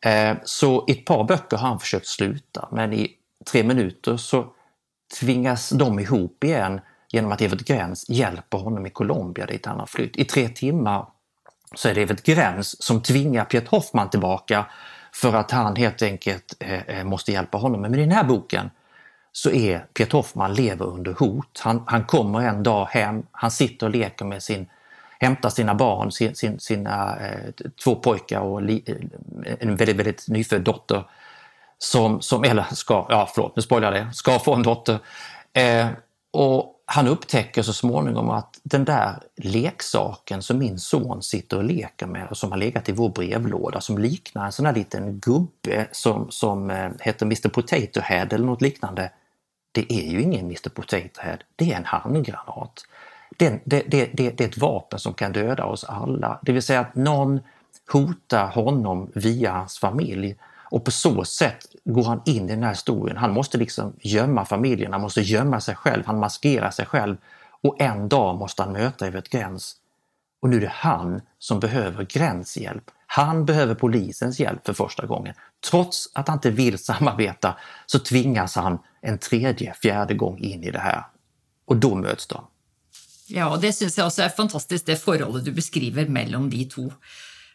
Eh, 0.06 0.38
så 0.44 0.86
i 0.88 0.92
ett 0.92 1.06
par 1.06 1.24
böcker 1.24 1.58
har 1.58 1.68
han 1.68 1.80
försökt 1.80 2.08
sluta 2.08 2.68
men 2.72 2.94
i 2.94 3.12
tre 3.52 3.64
minuter 3.64 4.18
så 4.18 4.46
tvingas 5.20 5.70
de 5.70 6.00
ihop 6.00 6.44
igen 6.44 6.82
genom 7.12 7.32
att 7.32 7.42
Evert 7.42 7.66
Gräns 7.66 8.10
hjälper 8.10 8.58
honom 8.58 8.86
i 8.86 8.90
Colombia 8.90 9.46
dit 9.46 9.66
han 9.66 9.80
har 9.80 9.86
flytt. 9.86 10.18
I 10.18 10.26
tre 10.26 10.50
timmar 10.50 11.06
så 11.74 11.90
är 11.90 11.96
det 11.96 12.02
Evert 12.02 12.24
Gräns 12.24 12.84
som 12.84 13.02
tvingar 13.02 13.46
Piet 13.46 13.68
Hoffman 13.68 14.10
tillbaka 14.10 14.66
för 15.14 15.34
att 15.34 15.52
han 15.52 15.76
helt 15.76 16.02
enkelt 16.02 16.56
eh, 16.60 16.90
eh 16.90 17.04
måste 17.04 17.32
hjälpa 17.32 17.58
honom. 17.58 17.82
Men 17.82 17.96
i 17.96 17.98
den 17.98 18.12
här 18.12 18.24
boken 18.24 18.70
så 19.32 19.52
är 19.52 19.80
Piet 19.80 20.12
Hoffman 20.12 20.54
lever 20.54 20.86
under 20.86 21.14
hot. 21.14 21.60
Han, 21.64 21.84
han 21.88 22.04
kommer 22.06 22.40
en 22.40 22.64
dag 22.64 22.86
hem, 22.86 23.24
han 23.32 23.52
sitter 23.52 23.86
och 23.86 23.92
leker 23.92 24.26
med 24.26 24.44
sin, 24.44 24.70
hämtar 25.20 25.50
sina 25.50 25.76
barn, 25.76 26.12
sin, 26.12 26.36
sin, 26.36 26.60
sina 26.60 27.18
eh, 27.20 27.66
två 27.84 27.96
pojkar 27.96 28.40
och 28.40 28.62
li, 28.62 28.84
eh, 28.86 29.54
en 29.60 29.76
väldigt, 29.76 29.96
väldigt 29.98 30.28
nyfödd 30.28 30.62
dotter. 30.62 31.04
Som, 31.78 32.22
som, 32.22 32.44
eller 32.44 32.64
ska, 32.72 33.06
ja 33.10 33.30
förlåt, 33.36 33.56
nu 33.56 33.62
spoilar 33.62 33.94
jag 33.94 34.06
det, 34.06 34.14
ska 34.14 34.40
få 34.40 34.54
en 34.56 34.64
dotter. 34.64 35.00
Eh, 35.54 35.88
och 36.32 36.73
han 36.94 37.08
upptäcker 37.08 37.62
så 37.62 37.74
småningom 37.74 38.30
att 38.30 38.60
den 38.64 38.86
där 38.86 39.20
leksaken 39.36 40.42
som 40.42 40.58
min 40.58 40.80
son 40.80 41.24
sitter 41.24 41.58
och 41.58 41.64
leker 41.64 42.08
med 42.08 42.28
och 42.28 42.38
som 42.38 42.52
har 42.52 42.58
legat 42.58 42.90
i 42.90 42.92
vår 42.92 43.10
brevlåda 43.10 43.82
som 43.82 43.98
liknar 43.98 44.46
en 44.46 44.52
sån 44.52 44.66
här 44.66 44.74
liten 44.74 45.20
gubbe 45.20 45.88
som, 45.92 46.32
som 46.32 46.70
eh, 46.70 46.92
heter 47.00 47.26
Mr 47.26 47.50
Potato 47.50 48.00
Head 48.02 48.28
eller 48.32 48.46
något 48.46 48.62
liknande. 48.62 49.12
Det 49.72 49.94
är 49.94 50.12
ju 50.12 50.22
ingen 50.22 50.46
Mr 50.46 50.70
Potato 50.70 51.22
Head, 51.22 51.38
det 51.56 51.72
är 51.72 51.78
en 51.78 51.86
handgranat. 51.86 52.86
Det, 53.38 53.62
det, 53.66 53.84
det, 53.88 54.06
det, 54.14 54.42
är 54.42 54.46
ett 54.48 54.58
vapen 54.58 55.00
som 55.00 55.14
kan 55.14 55.32
döda 55.34 55.66
oss 55.66 55.84
alla. 55.84 56.40
Det 56.42 56.52
vill 56.52 56.64
säga 56.64 56.80
att 56.80 56.96
någon 56.96 57.40
hotar 57.92 58.48
honom 58.48 59.12
via 59.16 59.52
hans 59.52 59.80
familj 59.80 60.36
och 60.74 60.86
på 60.86 60.92
så 60.92 61.26
sätt 61.26 61.66
går 61.86 62.04
han 62.04 62.22
in 62.26 62.46
i 62.46 62.54
den 62.54 62.64
här 62.64 62.70
historien. 62.70 63.18
Han 63.18 63.34
måste 63.34 63.58
liksom 63.58 63.94
gömma 64.00 64.46
familjen, 64.46 64.94
han 64.94 65.02
måste 65.02 65.22
gömma 65.22 65.62
sig 65.62 65.76
själv, 65.76 66.04
han 66.06 66.20
maskerar 66.20 66.72
sig 66.72 66.86
själv 66.86 67.18
och 67.62 67.82
en 67.82 68.10
dag 68.10 68.38
måste 68.38 68.64
han 68.64 68.74
möta 68.74 69.08
över 69.08 69.20
ett 69.20 69.30
Gräns. 69.30 69.76
Och 70.42 70.50
nu 70.50 70.58
är 70.58 70.62
det 70.62 70.72
han 70.74 71.22
som 71.40 71.60
behöver 71.60 72.04
gränshjälp. 72.06 72.84
Han 73.08 73.46
behöver 73.46 73.76
polisens 73.76 74.40
hjälp 74.40 74.66
för 74.66 74.74
första 74.74 75.06
gången. 75.06 75.36
Trots 75.70 76.10
att 76.14 76.28
han 76.28 76.38
inte 76.38 76.52
vill 76.52 76.78
samarbeta 76.78 77.56
så 77.86 78.00
tvingas 78.00 78.56
han 78.56 78.80
en 79.02 79.18
tredje, 79.18 79.74
fjärde 79.74 80.14
gång 80.14 80.40
in 80.40 80.64
i 80.64 80.72
det 80.72 80.80
här. 80.80 81.06
Och 81.66 81.78
då 81.78 81.96
möts 81.96 82.28
de. 82.28 82.48
Ja, 83.28 83.58
det 83.62 83.74
syns 83.74 83.98
jag 83.98 84.08
också 84.08 84.22
är 84.22 84.30
fantastiskt, 84.30 84.86
det 84.86 84.96
förhållandet 84.96 85.46
du 85.46 85.52
beskriver 85.52 86.08
mellan 86.08 86.50
de 86.50 86.66
två. 86.66 86.92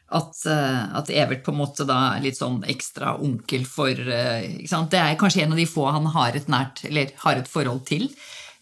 At, 0.09 0.47
eh, 0.47 0.97
at 0.97 1.11
Evert 1.13 1.43
på 1.45 1.53
en 1.53 1.59
måte 1.61 1.85
da 1.85 1.99
er 2.15 2.23
litt 2.25 2.39
sånn 2.39 2.63
ekstra 2.65 3.19
onkel 3.21 3.67
for 3.69 3.93
eh, 3.93 4.55
ikke 4.63 4.71
sant? 4.71 4.95
Det 4.95 5.03
er 5.03 5.19
kanskje 5.21 5.43
en 5.45 5.53
av 5.53 5.61
de 5.61 5.67
få 5.69 5.85
han 5.93 6.09
har 6.15 6.39
et 6.39 6.49
nært, 6.49 6.81
eller 6.89 7.13
har 7.27 7.37
et 7.37 7.51
forhold 7.51 7.85
til 7.91 8.07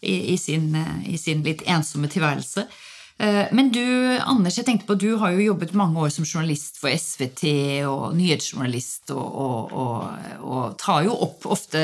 i, 0.01 0.33
i, 0.33 0.35
sin, 0.35 0.73
eh, 0.75 1.13
i 1.13 1.15
sin 1.21 1.45
litt 1.47 1.63
ensomme 1.63 2.11
tilværelse. 2.11 2.67
Men 3.17 3.71
du, 3.73 3.81
Anders, 4.29 4.59
jeg 4.59 4.67
tenkte 4.67 4.85
på, 4.85 4.93
du 5.01 5.15
har 5.17 5.31
jo 5.33 5.47
jobbet 5.47 5.71
mange 5.73 5.97
år 6.03 6.11
som 6.13 6.21
journalist 6.27 6.75
for 6.77 6.93
SVT 6.93 7.47
og 7.89 8.11
nyhetsjournalist, 8.13 9.09
og, 9.09 9.39
og, 9.41 9.73
og, 9.73 10.35
og 10.45 10.75
tar 10.77 11.07
jo 11.07 11.15
opp 11.25 11.47
ofte 11.49 11.81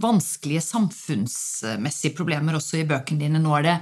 vanskelige 0.00 0.62
samfunnsmessige 0.64 2.16
problemer 2.16 2.56
også 2.56 2.80
i 2.80 2.86
bøkene 2.88 3.26
dine. 3.26 3.42
Nå 3.44 3.52
er 3.58 3.68
det 3.68 3.76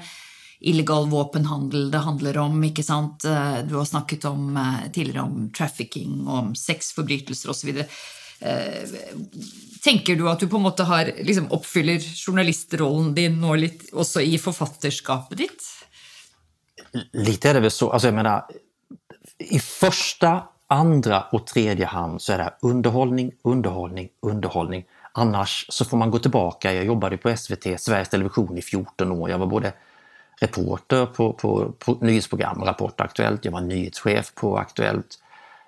illegal 0.70 1.08
vapenhandel, 1.10 1.90
det 1.90 1.98
handler 1.98 2.38
om. 2.38 2.64
ikke 2.64 2.82
sant? 2.82 3.24
Eh, 3.24 3.58
du 3.68 3.74
har 3.76 3.84
snakket 3.84 4.24
om, 4.24 4.56
eh, 4.56 4.90
tidligere 4.92 5.22
om 5.22 5.50
trafficking, 5.52 6.26
om 6.28 6.54
sexforbrytelser 6.54 7.50
osv. 7.50 7.84
Eh, 8.40 8.88
Tenker 9.84 10.16
du 10.16 10.28
at 10.30 10.40
du 10.40 10.48
på 10.48 10.56
en 10.56 10.62
måte 10.62 10.84
har, 10.88 11.10
liksom, 11.20 11.50
oppfyller 11.52 12.00
journalistrollen 12.00 13.14
din 13.14 13.40
nå 13.40 13.54
litt 13.54 13.90
også 13.92 14.22
i 14.24 14.38
forfatterskapet 14.38 15.38
ditt? 15.38 15.66
Lite 17.12 17.50
är 17.50 17.54
det 17.54 17.60
väl 17.60 17.70
så. 17.70 17.90
Alltså 17.90 18.08
jag 18.08 18.14
menar, 18.14 18.44
I 19.38 19.58
första, 19.58 20.42
andra 20.68 21.22
och 21.32 21.46
tredje 21.46 21.86
hand 21.86 22.22
så 22.22 22.32
är 22.32 22.38
det 22.38 22.54
underhållning, 22.62 23.32
underhållning, 23.44 24.08
underhållning. 24.22 24.84
Annars 25.12 25.66
så 25.68 25.84
får 25.84 25.96
man 25.96 26.10
gå 26.10 26.18
tillbaka. 26.18 26.72
Jag 26.72 26.84
jobbade 26.84 27.16
på 27.16 27.36
SVT, 27.36 27.78
Sveriges 27.78 28.08
Television 28.08 28.58
i 28.58 28.62
14 28.62 29.12
år. 29.12 29.30
Jag 29.30 29.38
var 29.38 29.46
både 29.46 29.72
reporter 30.40 31.06
på, 31.06 31.32
på, 31.32 31.72
på 31.78 31.98
nyhetsprogram, 32.00 32.64
Rapport 32.64 33.00
Aktuellt. 33.00 33.44
Jag 33.44 33.52
var 33.52 33.60
nyhetschef 33.60 34.34
på 34.34 34.58
Aktuellt. 34.58 35.18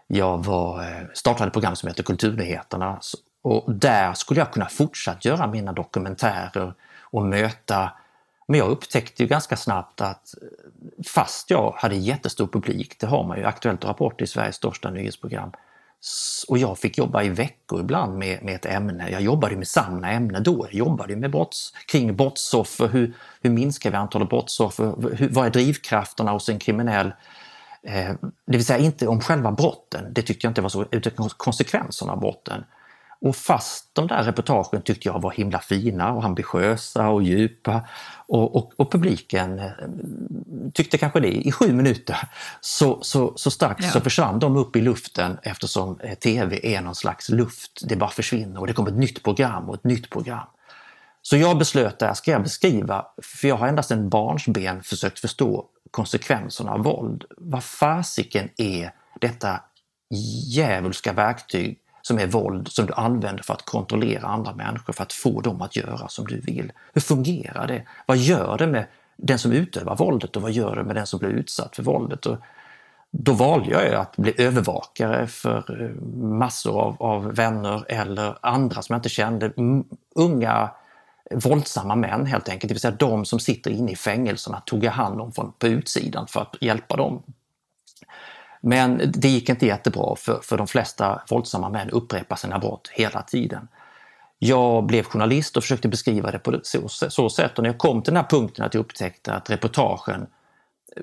Jag 0.06 0.44
var, 0.44 0.82
eh, 0.82 1.06
startade 1.14 1.46
ett 1.46 1.52
program 1.52 1.76
som 1.76 1.88
heter 1.88 2.02
Kulturnyheterna 2.02 3.00
och 3.42 3.74
där 3.74 4.14
skulle 4.14 4.40
jag 4.40 4.52
kunna 4.52 4.68
fortsätta 4.68 5.28
göra 5.28 5.46
mina 5.46 5.72
dokumentärer 5.72 6.74
och 7.00 7.22
möta 7.22 7.90
men 8.48 8.58
jag 8.58 8.68
upptäckte 8.68 9.22
ju 9.22 9.28
ganska 9.28 9.56
snabbt 9.56 10.00
att 10.00 10.34
eh, 10.42 10.48
fast 11.06 11.50
jag 11.50 11.74
hade 11.76 11.96
jättestor 11.96 12.46
publik, 12.46 13.00
det 13.00 13.06
har 13.06 13.24
man 13.24 13.38
ju, 13.38 13.44
Aktuellt 13.44 13.84
och 13.84 13.88
Rapport 13.88 14.20
i 14.20 14.26
Sveriges 14.26 14.56
största 14.56 14.90
nyhetsprogram, 14.90 15.52
och 16.48 16.58
jag 16.58 16.78
fick 16.78 16.98
jobba 16.98 17.22
i 17.22 17.28
veckor 17.28 17.80
ibland 17.80 18.18
med, 18.18 18.44
med 18.44 18.54
ett 18.54 18.66
ämne. 18.66 19.10
Jag 19.10 19.20
jobbade 19.20 19.56
med 19.56 19.68
samma 19.68 20.10
ämne 20.10 20.40
då. 20.40 20.66
Jag 20.66 20.74
jobbade 20.74 21.16
med 21.16 21.30
brotts, 21.30 21.72
kring 21.86 22.16
brottsoffer. 22.16 22.88
Hur, 22.88 23.14
hur 23.40 23.50
minskar 23.50 23.90
vi 23.90 23.96
antalet 23.96 24.28
brottsoffer? 24.28 24.94
Hur, 25.16 25.28
vad 25.28 25.46
är 25.46 25.50
drivkrafterna 25.50 26.30
hos 26.30 26.48
en 26.48 26.58
kriminell? 26.58 27.12
Eh, 27.82 28.10
det 28.46 28.56
vill 28.56 28.64
säga 28.64 28.78
inte 28.78 29.06
om 29.06 29.20
själva 29.20 29.52
brotten, 29.52 30.12
det 30.14 30.22
tyckte 30.22 30.46
jag 30.46 30.50
inte 30.50 30.60
var 30.60 30.68
så, 30.68 30.86
utan 30.90 31.28
konsekvenserna 31.28 32.12
av 32.12 32.20
brotten. 32.20 32.64
Och 33.20 33.36
fast 33.36 33.94
de 33.94 34.06
där 34.06 34.22
reportagen 34.22 34.82
tyckte 34.82 35.08
jag 35.08 35.22
var 35.22 35.30
himla 35.30 35.58
fina 35.58 36.12
och 36.12 36.24
ambitiösa 36.24 37.08
och 37.08 37.22
djupa 37.22 37.88
och, 38.28 38.56
och, 38.56 38.72
och 38.76 38.92
publiken 38.92 39.58
eh, 39.58 39.70
tyckte 40.74 40.98
kanske 40.98 41.20
det 41.20 41.46
i 41.46 41.52
sju 41.52 41.72
minuter, 41.72 42.18
så, 42.60 42.98
så, 43.02 43.32
så 43.36 43.50
strax 43.50 43.84
ja. 43.84 43.90
så 43.90 44.00
försvann 44.00 44.38
de 44.38 44.56
upp 44.56 44.76
i 44.76 44.80
luften 44.80 45.38
eftersom 45.42 46.00
eh, 46.00 46.14
tv 46.14 46.60
är 46.62 46.80
någon 46.80 46.94
slags 46.94 47.28
luft, 47.28 47.82
det 47.88 47.96
bara 47.96 48.10
försvinner 48.10 48.60
och 48.60 48.66
det 48.66 48.72
kommer 48.72 48.90
ett 48.90 48.96
nytt 48.96 49.22
program 49.22 49.68
och 49.68 49.74
ett 49.74 49.84
nytt 49.84 50.10
program. 50.10 50.46
Så 51.22 51.36
jag 51.36 51.58
beslöt 51.58 51.98
där, 51.98 52.14
ska 52.14 52.30
jag 52.30 52.42
beskriva, 52.42 53.06
för 53.22 53.48
jag 53.48 53.56
har 53.56 53.68
endast 53.68 53.90
en 53.90 54.08
barnsben 54.08 54.82
försökt 54.82 55.18
förstå 55.18 55.66
konsekvenserna 55.90 56.72
av 56.72 56.82
våld. 56.82 57.24
Vad 57.36 57.64
fasiken 57.64 58.48
är 58.56 58.92
detta 59.20 59.60
djävulska 60.54 61.12
verktyg 61.12 61.78
som 62.06 62.18
är 62.18 62.26
våld 62.26 62.68
som 62.68 62.86
du 62.86 62.92
använder 62.92 63.42
för 63.42 63.54
att 63.54 63.64
kontrollera 63.64 64.26
andra 64.26 64.54
människor, 64.54 64.92
för 64.92 65.02
att 65.02 65.12
få 65.12 65.40
dem 65.40 65.62
att 65.62 65.76
göra 65.76 66.08
som 66.08 66.26
du 66.26 66.40
vill. 66.40 66.72
Hur 66.92 67.00
fungerar 67.00 67.66
det? 67.66 67.82
Vad 68.06 68.16
gör 68.16 68.58
det 68.58 68.66
med 68.66 68.86
den 69.16 69.38
som 69.38 69.52
utövar 69.52 69.96
våldet 69.96 70.36
och 70.36 70.42
vad 70.42 70.52
gör 70.52 70.76
det 70.76 70.84
med 70.84 70.96
den 70.96 71.06
som 71.06 71.18
blir 71.18 71.28
utsatt 71.28 71.76
för 71.76 71.82
våldet? 71.82 72.26
Och 72.26 72.36
då 73.10 73.32
valde 73.32 73.70
jag 73.70 73.94
att 73.94 74.16
bli 74.16 74.34
övervakare 74.38 75.26
för 75.26 75.82
eh, 75.82 76.02
massor 76.22 76.80
av, 76.80 76.96
av 77.02 77.34
vänner 77.34 77.84
eller 77.88 78.38
andra 78.40 78.82
som 78.82 78.94
jag 78.94 78.98
inte 78.98 79.08
kände. 79.08 79.52
Unga 80.14 80.70
våldsamma 81.30 81.94
män 81.94 82.26
helt 82.26 82.48
enkelt, 82.48 82.68
det 82.68 82.74
vill 82.74 82.80
säga 82.80 82.96
de 82.98 83.24
som 83.24 83.40
sitter 83.40 83.70
inne 83.70 83.92
i 83.92 83.96
fängelserna 83.96 84.60
tog 84.60 84.84
jag 84.84 84.92
hand 84.92 85.20
om 85.20 85.32
från, 85.32 85.52
på 85.58 85.66
utsidan 85.66 86.26
för 86.26 86.40
att 86.40 86.56
hjälpa 86.60 86.96
dem 86.96 87.22
men 88.66 89.12
det 89.14 89.28
gick 89.28 89.48
inte 89.48 89.66
jättebra 89.66 90.16
för, 90.16 90.40
för 90.42 90.58
de 90.58 90.66
flesta 90.66 91.22
våldsamma 91.30 91.68
män 91.68 91.90
upprepar 91.90 92.36
sina 92.36 92.58
brott 92.58 92.90
hela 92.92 93.22
tiden. 93.22 93.68
Jag 94.38 94.86
blev 94.86 95.04
journalist 95.04 95.56
och 95.56 95.62
försökte 95.62 95.88
beskriva 95.88 96.30
det 96.30 96.38
på 96.38 96.60
så, 96.62 96.88
så 96.88 97.30
sätt 97.30 97.58
och 97.58 97.62
när 97.62 97.70
jag 97.70 97.78
kom 97.78 98.02
till 98.02 98.14
den 98.14 98.22
här 98.22 98.30
punkten 98.30 98.64
att 98.64 98.74
jag 98.74 98.80
upptäckte 98.80 99.32
att 99.32 99.50
reportagen 99.50 100.26
eh, 100.96 101.02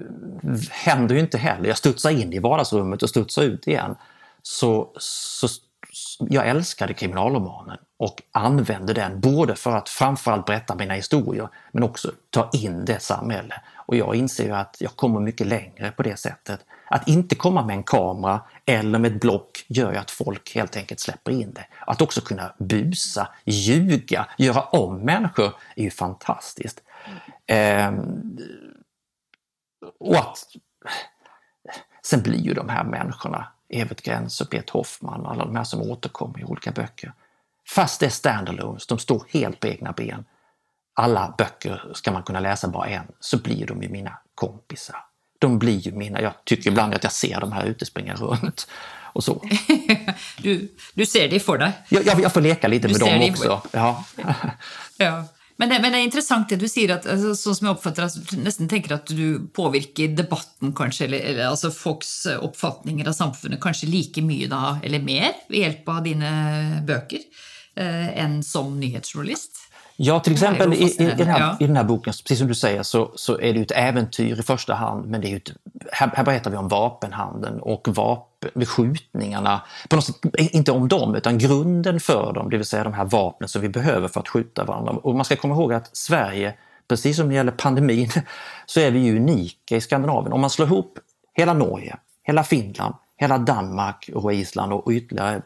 händer 0.71 1.15
ju 1.15 1.21
inte 1.21 1.37
heller. 1.37 1.67
Jag 1.67 1.77
studsar 1.77 2.09
in 2.09 2.33
i 2.33 2.39
vardagsrummet 2.39 3.03
och 3.03 3.09
studsar 3.09 3.41
ut 3.41 3.67
igen. 3.67 3.95
Så, 4.41 4.93
så 4.99 5.47
jag 6.19 6.47
älskade 6.47 6.93
kriminalromanen 6.93 7.77
och 7.99 8.21
använde 8.31 8.93
den 8.93 9.19
både 9.19 9.55
för 9.55 9.71
att 9.71 9.89
framförallt 9.89 10.45
berätta 10.45 10.75
mina 10.75 10.93
historier 10.93 11.49
men 11.71 11.83
också 11.83 12.11
ta 12.29 12.49
in 12.53 12.85
det 12.85 12.99
samhälle. 12.99 13.61
Och 13.75 13.95
jag 13.95 14.15
inser 14.15 14.43
ju 14.43 14.51
att 14.51 14.77
jag 14.79 14.95
kommer 14.95 15.19
mycket 15.19 15.47
längre 15.47 15.91
på 15.91 16.03
det 16.03 16.17
sättet 16.17 16.65
att 16.89 17.07
inte 17.07 17.35
komma 17.35 17.65
med 17.65 17.75
en 17.75 17.83
kamera 17.83 18.41
eller 18.65 18.99
med 18.99 19.15
ett 19.15 19.21
block 19.21 19.65
gör 19.67 19.91
ju 19.91 19.97
att 19.97 20.11
folk 20.11 20.55
helt 20.55 20.77
enkelt 20.77 20.99
släpper 20.99 21.31
in 21.31 21.53
det. 21.53 21.65
Att 21.79 22.01
också 22.01 22.21
kunna 22.21 22.53
busa, 22.57 23.27
ljuga, 23.45 24.27
göra 24.37 24.61
om 24.61 24.99
människor 24.99 25.53
är 25.75 25.83
ju 25.83 25.91
fantastiskt. 25.91 26.81
Eh, 27.47 27.91
och 29.99 30.15
att 30.15 30.37
Sen 32.05 32.21
blir 32.21 32.39
ju 32.39 32.53
de 32.53 32.69
här 32.69 32.83
människorna, 32.83 33.47
Evert 33.73 34.01
Gräns 34.01 34.41
och 34.41 34.47
Berit 34.47 34.69
Hoffman 34.69 35.21
och 35.21 35.31
alla 35.31 35.45
de 35.45 35.55
här 35.55 35.63
som 35.63 35.81
återkommer 35.81 36.39
i 36.39 36.43
olika 36.43 36.71
böcker. 36.71 37.13
Fast 37.67 37.99
det 37.99 38.05
är 38.05 38.09
standalones, 38.09 38.87
de 38.87 38.99
står 38.99 39.25
helt 39.29 39.59
på 39.59 39.67
egna 39.67 39.91
ben. 39.91 40.25
Alla 40.95 41.35
böcker 41.37 41.91
ska 41.93 42.11
man 42.11 42.23
kunna 42.23 42.39
läsa 42.39 42.67
bara 42.67 42.87
en, 42.87 43.05
så 43.19 43.37
blir 43.37 43.67
de 43.67 43.83
ju 43.83 43.89
mina 43.89 44.17
kompisar 44.35 44.97
de 45.43 45.59
blir 45.59 45.77
ju 45.77 45.91
mina, 45.91 46.21
jag 46.21 46.33
tycker 46.45 46.69
ibland 46.69 46.93
att 46.93 47.03
jag 47.03 47.13
ser 47.13 47.39
de 47.39 47.51
här 47.51 47.65
ute 47.65 47.85
springa 47.85 48.15
runt 48.15 48.67
och 49.13 49.23
så. 49.23 49.43
du, 50.37 50.75
du 50.93 51.05
ser 51.05 51.29
det 51.29 51.39
för 51.39 51.57
dig? 51.57 51.71
Jag, 51.89 52.05
jag, 52.05 52.19
jag 52.21 52.33
får 52.33 52.41
leka 52.41 52.67
lite 52.67 52.87
du 52.87 52.93
med 52.93 53.01
dem 53.01 53.29
också. 53.31 53.61
Ja. 53.71 54.05
ja. 54.97 55.25
Men 55.57 55.69
det, 55.69 55.79
men 55.81 55.91
det, 55.91 55.97
är 55.97 56.03
intressant 56.03 56.49
det 56.49 56.55
du 56.55 56.69
säger, 56.69 56.95
att, 56.95 57.05
alltså, 57.05 57.35
så 57.35 57.55
som 57.55 57.67
jag 57.67 57.75
uppfattar 57.75 58.03
att 58.03 58.29
du 58.29 58.37
nästan 58.37 58.69
tänker 58.69 58.95
att 58.95 59.07
du 59.07 59.47
påverkar 59.47 60.07
debatten 60.07 60.73
kanske, 60.73 61.05
eller, 61.05 61.19
eller 61.19 61.45
alltså 61.45 61.71
folks 61.71 62.25
eh, 62.25 62.43
uppfattningar 62.43 63.07
av 63.09 63.13
samhället 63.13 63.61
kanske 63.61 63.87
lika 63.87 64.21
mycket 64.21 64.49
då, 64.49 64.77
eller 64.83 64.99
mer 64.99 65.31
med 65.49 65.59
hjälp 65.59 65.89
av 65.89 66.03
dina 66.03 66.61
böcker 66.87 67.19
eh, 67.75 68.23
än 68.23 68.43
som 68.43 68.79
nyhetsjournalist. 68.79 69.62
Ja, 69.95 70.19
till 70.19 70.33
exempel 70.33 70.73
i, 70.73 70.95
i, 70.99 71.13
den 71.17 71.27
här, 71.27 71.39
ja. 71.39 71.57
i 71.59 71.67
den 71.67 71.75
här 71.75 71.83
boken, 71.83 72.13
precis 72.23 72.39
som 72.39 72.47
du 72.47 72.55
säger, 72.55 72.83
så, 72.83 73.11
så 73.15 73.39
är 73.39 73.53
det 73.53 73.61
ett 73.61 73.71
äventyr 73.71 74.39
i 74.39 74.43
första 74.43 74.73
hand, 74.73 75.05
men 75.05 75.21
det 75.21 75.31
är 75.31 75.35
ett, 75.35 75.51
här, 75.91 76.11
här 76.15 76.23
berättar 76.23 76.51
vi 76.51 76.57
om 76.57 76.67
vapenhandeln 76.67 77.59
och 77.59 77.87
vapen, 77.87 78.65
skjutningarna. 78.65 79.61
På 79.89 79.95
något 79.95 80.05
sätt, 80.05 80.15
inte 80.37 80.71
om 80.71 80.87
dem, 80.87 81.15
utan 81.15 81.37
grunden 81.37 81.99
för 81.99 82.33
dem, 82.33 82.49
det 82.49 82.57
vill 82.57 82.65
säga 82.65 82.83
de 82.83 82.93
här 82.93 83.05
vapnen 83.05 83.49
som 83.49 83.61
vi 83.61 83.69
behöver 83.69 84.07
för 84.07 84.19
att 84.19 84.29
skjuta 84.29 84.63
varandra. 84.63 84.91
Och 84.91 85.15
man 85.15 85.25
ska 85.25 85.35
komma 85.35 85.53
ihåg 85.53 85.73
att 85.73 85.97
Sverige, 85.97 86.53
precis 86.87 87.17
som 87.17 87.25
när 87.25 87.31
det 87.31 87.37
gäller 87.37 87.51
pandemin, 87.51 88.09
så 88.65 88.79
är 88.79 88.91
vi 88.91 88.99
ju 88.99 89.15
unika 89.15 89.75
i 89.75 89.81
Skandinavien. 89.81 90.33
Om 90.33 90.41
man 90.41 90.49
slår 90.49 90.67
ihop 90.67 90.99
hela 91.33 91.53
Norge, 91.53 91.97
hela 92.23 92.43
Finland, 92.43 92.95
hela 93.17 93.37
Danmark 93.37 94.09
och 94.13 94.33
Island 94.33 94.73
och 94.73 94.91
ytterligare 94.91 95.41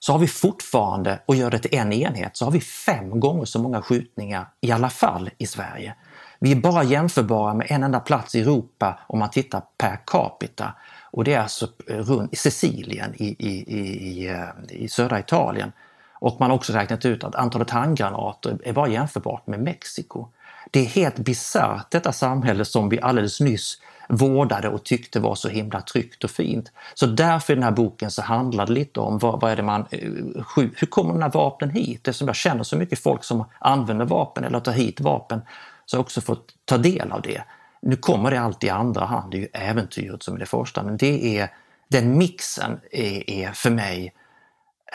så 0.00 0.12
har 0.12 0.18
vi 0.18 0.26
fortfarande, 0.26 1.20
och 1.26 1.34
gör 1.34 1.50
det 1.50 1.58
till 1.58 1.74
en 1.74 1.92
enhet, 1.92 2.36
så 2.36 2.44
har 2.44 2.52
vi 2.52 2.60
fem 2.60 3.20
gånger 3.20 3.44
så 3.44 3.58
många 3.62 3.82
skjutningar 3.82 4.48
i 4.60 4.72
alla 4.72 4.90
fall 4.90 5.30
i 5.38 5.46
Sverige. 5.46 5.94
Vi 6.38 6.52
är 6.52 6.56
bara 6.56 6.84
jämförbara 6.84 7.54
med 7.54 7.66
en 7.70 7.82
enda 7.82 8.00
plats 8.00 8.34
i 8.34 8.40
Europa 8.40 8.98
om 9.06 9.18
man 9.18 9.30
tittar 9.30 9.62
per 9.78 10.00
capita 10.06 10.74
och 11.10 11.24
det 11.24 11.34
är 11.34 11.40
alltså 11.40 11.68
eh, 11.88 11.96
runt 11.96 12.38
Sicilien 12.38 13.14
i, 13.16 13.36
i, 13.38 13.76
i, 13.76 14.28
eh, 14.28 14.48
i 14.68 14.88
södra 14.88 15.18
Italien. 15.18 15.72
Och 16.12 16.36
man 16.40 16.50
har 16.50 16.56
också 16.56 16.72
räknat 16.72 17.04
ut 17.04 17.24
att 17.24 17.34
antalet 17.34 17.70
handgranater 17.70 18.58
är 18.64 18.72
bara 18.72 18.88
jämförbart 18.88 19.46
med 19.46 19.60
Mexiko. 19.60 20.28
Det 20.70 20.80
är 20.80 20.84
helt 20.84 21.18
bisarrt 21.18 21.90
detta 21.90 22.12
samhälle 22.12 22.64
som 22.64 22.88
vi 22.88 23.00
alldeles 23.00 23.40
nyss 23.40 23.78
vårdade 24.10 24.68
och 24.68 24.84
tyckte 24.84 25.20
var 25.20 25.34
så 25.34 25.48
himla 25.48 25.80
tryggt 25.80 26.24
och 26.24 26.30
fint. 26.30 26.72
Så 26.94 27.06
därför 27.06 27.52
i 27.52 27.56
den 27.56 27.62
här 27.62 27.70
boken 27.70 28.10
så 28.10 28.22
handlar 28.22 28.66
det 28.66 28.72
lite 28.72 29.00
om 29.00 29.18
vad, 29.18 29.40
vad 29.40 29.52
är 29.52 29.56
det 29.56 29.62
man, 29.62 29.86
eh, 29.90 30.10
hur 30.56 30.86
kommer 30.86 31.12
de 31.12 31.22
här 31.22 31.30
vapnen 31.30 31.70
hit? 31.70 32.08
Eftersom 32.08 32.28
jag 32.28 32.36
känner 32.36 32.62
så 32.62 32.76
mycket 32.76 32.98
folk 32.98 33.24
som 33.24 33.44
använder 33.58 34.04
vapen 34.04 34.44
eller 34.44 34.60
tar 34.60 34.72
hit 34.72 35.00
vapen 35.00 35.40
så 35.86 35.96
har 35.96 35.98
jag 35.98 36.04
också 36.04 36.20
fått 36.20 36.54
ta 36.64 36.78
del 36.78 37.12
av 37.12 37.22
det. 37.22 37.42
Nu 37.82 37.96
kommer 37.96 38.30
det 38.30 38.40
alltid 38.40 38.68
i 38.68 38.70
andra 38.70 39.04
hand, 39.04 39.30
det 39.30 39.36
är 39.36 39.40
ju 39.40 39.48
äventyret 39.52 40.22
som 40.22 40.34
är 40.34 40.38
det 40.38 40.46
första, 40.46 40.82
men 40.82 40.96
det 40.96 41.38
är 41.38 41.50
den 41.88 42.18
mixen 42.18 42.80
är, 42.92 43.30
är 43.30 43.52
för 43.52 43.70
mig 43.70 44.14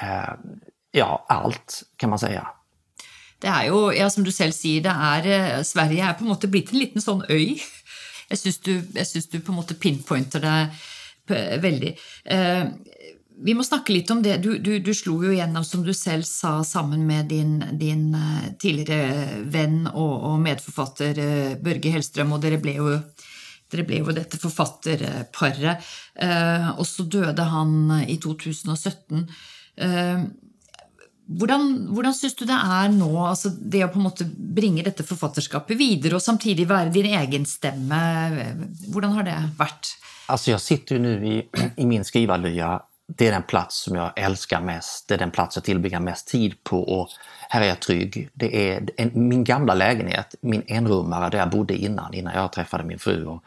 eh, 0.01 0.33
ja, 0.91 1.25
allt 1.29 1.83
kan 1.97 2.09
man 2.09 2.19
säga. 2.19 2.47
Det 3.39 3.47
är 3.47 3.63
ju, 3.63 3.93
ja, 3.93 4.09
som 4.09 4.23
du 4.23 4.31
själv 4.31 4.51
säger, 4.51 4.81
det 4.81 4.89
är, 4.89 5.57
eh, 5.57 5.63
Sverige 5.63 6.05
är 6.05 6.13
på 6.13 6.25
en 6.25 6.35
sätt 6.35 6.49
blivit 6.49 6.71
en 6.71 6.79
liten 6.79 7.01
sån 7.01 7.23
øy. 7.29 7.59
Jeg 8.29 8.41
syns 8.41 8.61
du, 8.65 8.73
du, 8.81 9.39
på 9.39 9.53
en 9.53 9.59
måte 9.59 9.77
pinpointer 9.79 10.43
det 10.43 10.57
eh, 11.35 11.55
veldig. 11.61 11.93
Eh, 12.25 12.63
vi 13.37 13.53
må 13.53 13.63
snakke 13.67 13.93
litt 13.93 14.11
om 14.13 14.21
det. 14.23 14.37
Du, 14.43 14.55
du, 14.63 14.77
du, 14.79 14.91
slo 14.95 15.17
jo 15.25 15.33
gjennom, 15.35 15.63
som 15.67 15.83
du 15.83 15.93
selv 15.93 16.27
sa, 16.27 16.57
sammen 16.63 17.03
med 17.07 17.27
din, 17.31 17.57
din 17.79 18.07
eh, 18.15 18.51
tidligere 18.61 19.41
venn 19.51 19.83
og, 19.91 20.13
og, 20.31 20.37
medforfatter 20.43 21.19
eh, 21.21 21.57
Børge 21.61 21.91
Hellstrøm, 21.95 22.35
og 22.35 22.43
dere 22.45 22.61
ble 22.63 22.77
jo, 22.79 22.93
dere 23.71 23.87
ble 23.87 24.01
jo 24.01 24.15
dette 24.15 24.39
forfatterparet. 24.39 25.91
Eh, 26.15 26.71
og 26.75 26.85
så 26.87 27.07
døde 27.11 27.49
han 27.51 27.75
i 28.05 28.17
2017. 28.23 29.25
Eh, 29.83 30.25
hvordan, 31.25 31.87
hvordan 31.89 32.13
syns 32.13 32.35
du 32.37 32.45
det 32.45 32.55
er 32.55 32.91
nå, 32.93 33.11
altså 33.25 33.49
det 33.49 33.81
å 33.85 33.91
på 33.93 33.99
en 33.99 34.07
måte 34.07 34.27
bringe 34.29 34.83
dette 34.85 35.05
forfatterskapet 35.05 35.77
videre 35.79 36.19
og 36.19 36.23
samtidig 36.23 36.67
være 36.69 36.93
din 36.93 37.09
egen 37.17 37.47
stemme? 37.49 38.01
Hvordan 38.93 39.15
har 39.17 39.25
det 39.27 39.37
vært? 39.57 39.95
Alltså 40.27 40.51
jag 40.51 40.61
sitter 40.61 40.95
ju 40.95 41.01
nu 41.01 41.27
i, 41.27 41.47
i 41.75 41.85
min 41.85 42.05
skrivarlya. 42.05 42.81
Det 43.07 43.27
är 43.27 43.31
den 43.31 43.43
plats 43.43 43.83
som 43.83 43.95
jag 43.95 44.11
älskar 44.15 44.61
mest. 44.61 45.07
Det 45.07 45.13
är 45.13 45.17
den 45.17 45.31
plats 45.31 45.57
jag 45.57 45.63
tillbringar 45.63 45.99
mest 45.99 46.27
tid 46.27 46.63
på 46.63 46.79
och 46.83 47.09
här 47.49 47.61
är 47.61 47.67
jag 47.67 47.79
trygg. 47.79 48.29
Det 48.33 48.69
är 48.69 48.89
en, 48.97 49.11
min 49.13 49.43
gamla 49.43 49.73
lägenhet, 49.73 50.35
min 50.41 50.63
enrummare 50.67 51.29
där 51.29 51.37
jag 51.37 51.49
bodde 51.49 51.75
innan, 51.75 52.13
innan 52.13 52.33
jag 52.33 52.51
träffade 52.51 52.83
min 52.83 52.99
fru. 52.99 53.25
Och 53.25 53.43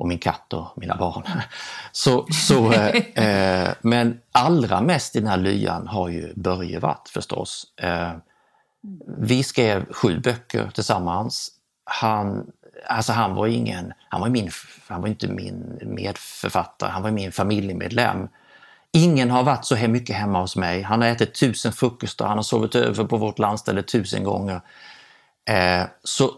och 0.00 0.08
min 0.08 0.18
katt 0.18 0.52
och 0.52 0.66
mina 0.76 0.96
barn. 0.96 1.22
Så, 1.92 2.26
så, 2.32 2.72
eh, 2.72 3.24
eh, 3.26 3.74
men 3.80 4.20
allra 4.32 4.80
mest 4.80 5.16
i 5.16 5.20
den 5.20 5.28
här 5.28 5.36
lyan 5.36 5.86
har 5.86 6.08
ju 6.08 6.32
Börje 6.34 6.78
varit 6.78 7.08
förstås. 7.08 7.66
Eh, 7.76 8.12
vi 9.18 9.42
skrev 9.42 9.92
sju 9.92 10.20
böcker 10.20 10.70
tillsammans. 10.74 11.50
Han, 11.84 12.46
alltså 12.88 13.12
han 13.12 13.34
var 13.34 13.46
ingen, 13.46 13.92
han 14.08 14.20
var, 14.20 14.28
min, 14.28 14.50
han 14.88 15.00
var 15.00 15.08
inte 15.08 15.28
min 15.28 15.78
medförfattare, 15.82 16.90
han 16.90 17.02
var 17.02 17.10
min 17.10 17.32
familjemedlem. 17.32 18.28
Ingen 18.92 19.30
har 19.30 19.42
varit 19.42 19.64
så 19.64 19.74
här 19.74 19.88
mycket 19.88 20.16
hemma 20.16 20.40
hos 20.40 20.56
mig. 20.56 20.82
Han 20.82 21.02
har 21.02 21.08
ätit 21.08 21.34
tusen 21.34 21.72
frukostar, 21.72 22.26
han 22.26 22.38
har 22.38 22.42
sovit 22.42 22.74
över 22.74 23.04
på 23.04 23.16
vårt 23.16 23.38
landställe 23.38 23.82
tusen 23.82 24.24
gånger. 24.24 24.60
Eh, 25.48 25.82
så 26.04 26.30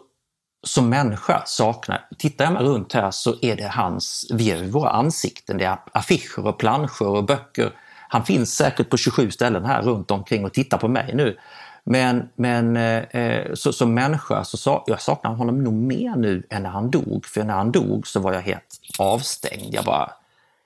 som 0.62 0.88
människa 0.88 1.42
saknar, 1.46 2.08
tittar 2.18 2.44
jag 2.44 2.54
mig 2.54 2.62
runt 2.62 2.92
här 2.92 3.10
så 3.10 3.34
är 3.42 3.56
det 3.56 3.68
hans, 3.68 4.26
vi 4.32 4.50
är 4.50 4.64
våra 4.64 4.90
ansikten, 4.90 5.58
det 5.58 5.64
är 5.64 5.78
affischer 5.92 6.46
och 6.46 6.58
planscher 6.58 7.06
och 7.06 7.24
böcker. 7.24 7.72
Han 8.08 8.24
finns 8.24 8.54
säkert 8.56 8.90
på 8.90 8.96
27 8.96 9.30
ställen 9.30 9.64
här 9.64 9.82
runt 9.82 10.10
omkring 10.10 10.44
och 10.44 10.52
tittar 10.52 10.78
på 10.78 10.88
mig 10.88 11.14
nu. 11.14 11.38
Men, 11.84 12.28
men 12.36 12.76
eh, 12.76 13.02
eh, 13.02 13.54
så, 13.54 13.72
som 13.72 13.94
människa 13.94 14.44
så 14.44 14.56
sa, 14.56 14.84
jag 14.86 15.00
saknar 15.00 15.34
honom 15.34 15.64
nog 15.64 15.74
mer 15.74 16.16
nu 16.16 16.42
än 16.50 16.62
när 16.62 16.70
han 16.70 16.90
dog. 16.90 17.26
För 17.26 17.44
när 17.44 17.54
han 17.54 17.72
dog 17.72 18.06
så 18.06 18.20
var 18.20 18.32
jag 18.32 18.40
helt 18.40 18.80
avstängd. 18.98 19.74
Jag 19.74 19.84
bara, 19.84 20.12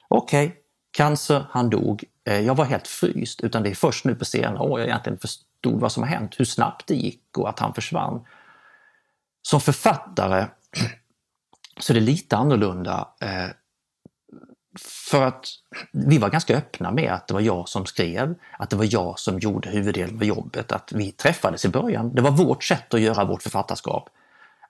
okej, 0.09 0.47
okay, 0.47 0.57
cancer, 0.91 1.47
han 1.51 1.71
dog. 1.71 2.05
Eh, 2.25 2.41
jag 2.41 2.55
var 2.55 2.65
helt 2.65 2.89
fryst. 2.89 3.41
Utan 3.41 3.63
det 3.63 3.71
är 3.71 3.75
först 3.75 4.05
nu 4.05 4.15
på 4.15 4.25
senare 4.25 4.59
år 4.59 4.81
jag 4.81 4.89
egentligen 4.89 5.19
förstod 5.19 5.81
vad 5.81 5.93
som 5.93 6.03
har 6.03 6.11
hänt, 6.11 6.35
hur 6.39 6.45
snabbt 6.45 6.87
det 6.87 6.95
gick 6.95 7.39
och 7.39 7.49
att 7.49 7.59
han 7.59 7.75
försvann. 7.75 8.21
Som 9.47 9.61
författare 9.61 10.47
så 11.81 11.93
är 11.93 11.95
det 11.95 12.01
lite 12.01 12.37
annorlunda. 12.37 13.09
Eh, 13.21 13.47
för 15.11 15.23
att 15.23 15.47
vi 15.93 16.19
var 16.19 16.31
ganska 16.31 16.57
öppna 16.57 16.91
med 16.91 17.13
att 17.13 17.29
det 17.29 17.35
var 17.35 17.41
jag 17.41 17.69
som 17.69 17.87
skrev, 17.87 18.35
att 18.59 18.71
det 18.71 18.77
var 18.77 18.89
jag 18.91 19.19
som 19.19 19.39
gjorde 19.39 19.71
huvuddelen 19.71 20.17
av 20.17 20.25
jobbet, 20.25 20.73
att 20.73 20.93
vi 20.93 21.13
träffades 21.13 21.65
i 21.65 21.69
början. 21.69 22.15
Det 22.15 22.23
var 22.23 22.31
vårt 22.31 22.65
sätt 22.65 22.95
att 22.95 23.01
göra 23.01 23.25
vårt 23.25 23.43
författarskap. 23.43 24.09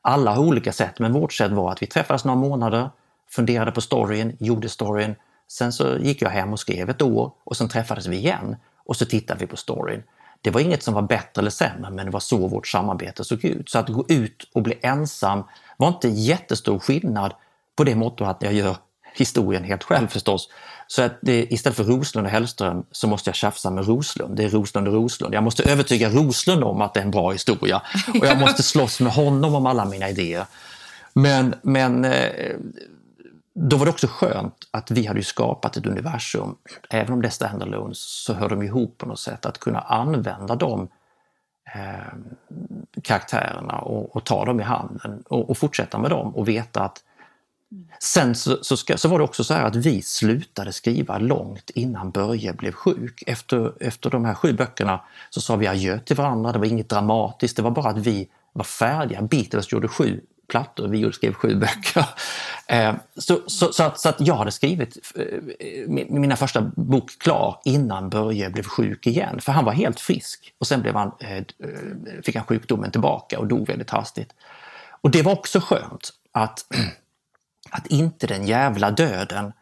Alla 0.01 0.35
har 0.35 0.43
olika 0.43 0.73
sätt, 0.73 0.99
men 0.99 1.13
vårt 1.13 1.33
sätt 1.33 1.53
var 1.53 1.73
att 1.73 1.83
vi 1.83 1.87
träffades 1.87 2.25
några 2.25 2.41
månader, 2.41 2.91
funderade 3.31 3.73
på 3.73 3.81
storyn, 3.81 4.37
gjorde 4.41 4.69
storyn. 4.69 5.15
Sen 5.49 5.73
så 5.73 5.99
gick 5.99 6.23
jag 6.23 6.31
hem 6.31 6.53
och 6.53 6.61
skrev 6.61 6.91
ett 6.91 7.03
år 7.03 7.33
och 7.45 7.57
sen 7.57 7.69
träffades 7.69 8.07
vi 8.07 8.17
igen 8.17 8.57
och 8.77 8.97
så 8.97 9.07
tittade 9.07 9.41
vi 9.41 9.47
på 9.47 9.57
storyn. 9.57 10.03
Det 10.47 10.51
var 10.51 10.61
inget 10.61 10.83
som 10.83 10.95
var 10.95 11.03
bättre 11.03 11.41
eller 11.41 11.51
sämre, 11.51 11.91
men 11.91 12.07
det 12.07 12.13
var 12.13 12.21
så 12.21 12.49
vårt 12.49 12.67
samarbete 12.67 13.25
såg 13.25 13.45
ut. 13.45 13.71
Så 13.71 13.79
att 13.79 13.89
gå 13.89 14.05
ut 14.09 14.51
och 14.55 14.63
bli 14.63 14.79
ensam 14.83 15.45
var 15.77 15.89
inte 15.89 16.09
jättestor 16.09 16.79
skillnad 16.79 17.35
på 17.77 17.85
det 17.85 17.95
måttet 17.95 18.27
att 18.27 18.43
jag 18.43 18.53
gör 18.53 18.77
historien 19.15 19.65
helt 19.65 19.83
själv 19.85 20.09
förstås. 20.09 20.49
Så 20.87 21.03
att 21.03 21.19
det, 21.23 21.53
istället 21.53 21.77
för 21.77 21.85
Roslund 21.85 22.27
och 22.27 22.33
Hellström 22.33 22.85
så 22.91 23.09
måste 23.09 23.29
jag 23.29 23.35
tjafsa 23.35 23.71
med 23.71 23.87
Roslund. 23.87 24.37
Det 24.37 24.45
är 24.45 24.49
Roslund 24.49 24.89
och 24.89 24.95
Roslund. 24.95 25.35
Jag 25.35 25.43
måste 25.45 25.63
övertyga 25.63 26.11
Roslund 26.11 26.65
om 26.65 26.81
att 26.81 26.95
det 26.95 27.01
är 27.01 27.05
en 27.05 27.11
bra 27.11 27.31
historia 27.31 27.83
och 28.21 28.27
jag 28.27 28.39
måste 28.39 28.63
slåss 28.73 29.01
med 29.01 29.13
honom 29.13 29.55
om 29.55 29.67
alla 29.67 29.85
mina 29.85 30.09
idéer. 30.09 30.45
Men, 31.13 31.55
men 31.63 32.05
eh, 32.05 32.57
då 33.59 33.77
var 33.77 33.85
det 33.85 33.91
också 33.91 34.07
skönt 34.07 34.69
att 34.71 34.91
vi 34.91 35.07
hade 35.07 35.23
skapat 35.23 35.77
ett 35.77 35.87
universum. 35.87 36.57
Även 36.91 37.13
om 37.13 37.23
det 37.23 37.29
är 37.29 37.31
standalones 37.31 37.99
så 37.99 38.33
hör 38.33 38.49
de 38.49 38.63
ihop 38.63 38.99
på 38.99 39.07
något 39.07 39.21
sätt. 39.21 39.47
Att 39.47 39.59
kunna 39.59 39.81
använda 39.81 40.57
de 40.57 40.89
eh, 41.75 42.15
karaktärerna 43.03 43.79
och, 43.79 44.17
och, 44.17 44.25
ta 44.25 44.45
dem 44.45 44.61
i 44.61 44.63
handen 44.63 45.23
och, 45.29 45.51
och, 45.51 45.59
fortsätta 45.59 45.99
med 45.99 46.11
dem 46.11 46.37
och 46.37 46.49
veta 46.49 46.81
att 46.81 47.03
Sen 47.99 48.35
så, 48.35 48.59
så, 48.63 48.77
ska, 48.77 48.97
så, 48.97 49.09
var 49.09 49.19
det 49.19 49.25
också 49.25 49.45
så 49.45 49.55
här 49.55 49.65
att 49.65 49.77
vi 49.77 50.03
slutade 50.03 50.73
skriva 50.73 51.19
långt 51.19 51.71
innan 51.71 52.11
Börje 52.11 52.53
blev 52.53 52.73
sjuk. 52.73 53.23
Efter, 53.27 53.73
efter 53.81 54.11
de 54.11 54.25
här 54.25 54.35
sju 54.35 54.53
böckerna 54.53 55.01
så 55.31 55.41
sa 55.41 55.57
vi 55.57 55.67
adjö 55.67 55.99
till 55.99 56.17
varandra, 56.17 56.53
det 56.53 56.59
var 56.59 56.67
inget 56.67 56.89
dramatiskt, 56.89 57.57
det 57.57 57.63
var 57.63 57.71
bara 57.71 57.91
att 57.91 57.99
vi 57.99 58.29
var 58.53 58.65
färdiga. 58.65 59.23
Beatles 59.23 59.73
gjorde 59.73 59.89
sju 59.89 60.21
plattor, 60.47 60.89
vi 60.89 61.13
skrev 61.13 61.33
sju 61.33 61.57
böcker. 61.57 62.05
Eh, 62.69 62.95
så, 63.17 63.41
så, 63.47 63.73
så, 63.73 63.83
att, 63.83 64.01
så, 64.01 64.09
att, 64.09 64.21
jag 64.21 64.35
hade 64.35 64.53
skrivit 64.53 65.13
eh, 65.17 65.89
mina 66.09 66.37
första 66.37 66.61
bok 66.77 67.19
klar 67.19 67.61
innan 67.65 68.11
Börje 68.11 68.51
blev 68.51 68.63
sjuk 68.63 69.07
igen. 69.07 69.41
För 69.41 69.53
han 69.53 69.65
var 69.65 69.73
helt 69.73 70.01
frisk 70.01 70.55
och 70.59 70.67
sen 70.67 70.83
blev 70.83 70.95
han, 70.95 71.13
eh, 71.21 71.37
eh 71.37 71.43
fick 72.25 72.37
han 72.37 72.45
sjukdomen 72.45 72.91
tillbaka 72.91 73.39
och 73.39 73.47
dog 73.47 73.67
väldigt 73.67 73.91
hastigt. 73.91 74.35
Och 75.01 75.11
det 75.11 75.23
var 75.23 75.33
också 75.33 75.61
skönt 75.61 76.11
att, 76.33 76.65
att 77.71 77.87
inte 77.87 78.27
den 78.27 78.47
jävla 78.47 78.91
döden 78.91 79.53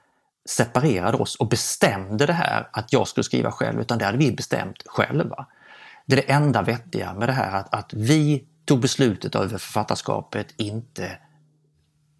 separerade 0.48 1.16
oss 1.16 1.36
och 1.36 1.48
bestämde 1.48 2.26
det 2.26 2.32
här 2.32 2.68
att 2.72 2.92
jag 2.92 3.08
skulle 3.08 3.24
skriva 3.24 3.52
själv, 3.52 3.80
utan 3.80 3.98
det 3.98 4.04
hade 4.04 4.18
vi 4.18 4.32
bestämt 4.32 4.82
själva. 4.86 5.46
Det 6.06 6.14
är 6.14 6.16
det 6.16 6.32
enda 6.32 6.62
vettiga 6.62 7.14
med 7.14 7.28
det 7.28 7.32
här 7.32 7.52
att, 7.52 7.74
att 7.74 7.92
vi 7.92 8.44
tog 8.64 8.80
beslutet 8.80 9.34
över 9.34 9.58
författarskapet, 9.58 10.54
inte 10.56 11.18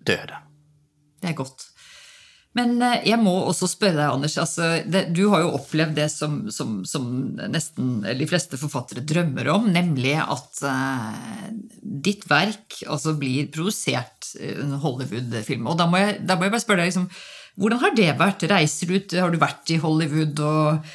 döden. 0.07 0.37
Det 1.21 1.29
är 1.29 1.33
gott. 1.33 1.75
Men 2.55 2.83
eh, 2.83 3.09
jag 3.09 3.19
må 3.19 3.45
också 3.45 3.69
spørre 3.69 4.07
Anders. 4.07 4.39
Altså, 4.39 4.63
det, 4.87 5.07
du 5.11 5.27
har 5.27 5.41
ju 5.41 5.45
upplevt 5.45 5.95
det 5.95 6.09
som, 6.09 6.51
som, 6.51 6.85
som 6.85 7.25
nästan 7.49 8.07
de 8.19 8.27
flesta 8.27 8.57
författare 8.57 9.01
drömmer 9.01 9.49
om, 9.49 9.73
nämligen 9.73 10.23
att 10.23 10.63
uh, 10.63 11.11
ditt 11.83 12.31
verk 12.31 12.83
altså, 12.87 13.13
blir 13.13 13.47
producerat 13.47 14.37
eh, 14.41 14.61
en 14.61 14.73
Hollywood-film. 14.73 15.67
Og 15.67 15.79
da 15.79 15.89
må 15.91 16.05
da 16.21 16.39
må 16.39 16.47
jeg 16.47 16.55
bare 16.55 16.63
spørre 16.63 16.85
deg, 16.85 16.93
liksom, 16.93 17.09
hvordan 17.59 17.83
har 17.83 17.99
det 17.99 18.13
varit? 18.19 18.47
Reiser 18.51 18.87
du 18.87 18.95
ut, 19.01 19.17
har 19.19 19.35
du 19.35 19.41
varit 19.43 19.75
i 19.75 19.81
Hollywood 19.83 20.41
og 20.47 20.95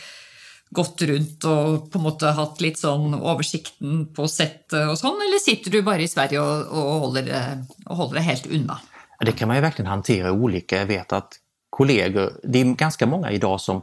gått 0.69 1.01
runt 1.01 1.43
och 1.43 1.91
på 1.91 1.97
en 1.99 2.03
måte 2.03 2.27
hatt 2.27 2.61
litt 2.61 2.79
sånn 2.79 3.13
oversikten 3.15 4.05
på 4.13 4.27
settet 4.27 4.89
och 4.89 4.99
sånn, 4.99 5.17
eller 5.27 5.39
sitter 5.39 5.71
du 5.71 5.81
bara 5.81 6.01
i 6.01 6.07
Sverige 6.07 6.39
och 6.39 7.01
håller 7.01 7.21
holder, 7.21 7.65
og 7.85 8.13
det 8.13 8.21
helt 8.21 8.47
undan? 8.47 8.77
Det 9.25 9.31
kan 9.31 9.47
man 9.47 9.57
ju 9.57 9.61
verkligen 9.61 9.89
hantera 9.89 10.31
olika. 10.31 10.77
Jag 10.77 10.85
vet 10.85 11.13
att 11.13 11.39
kollegor, 11.69 12.33
det 12.43 12.61
är 12.61 12.65
ganska 12.65 13.07
många 13.07 13.31
idag 13.31 13.61
som 13.61 13.81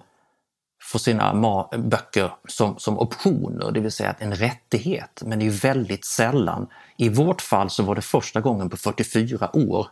får 0.82 0.98
sina 0.98 1.34
böcker 1.78 2.30
som, 2.48 2.78
som 2.78 2.98
optioner, 2.98 3.70
det 3.70 3.80
vill 3.80 3.92
säga 3.92 4.14
en 4.18 4.34
rättighet, 4.34 5.22
men 5.24 5.38
det 5.38 5.46
är 5.46 5.50
väldigt 5.50 6.04
sällan. 6.04 6.66
I 6.96 7.08
vårt 7.08 7.40
fall 7.40 7.70
så 7.70 7.82
var 7.82 7.94
det 7.94 8.02
första 8.02 8.40
gången 8.40 8.70
på 8.70 8.76
44 8.76 9.56
år 9.56 9.86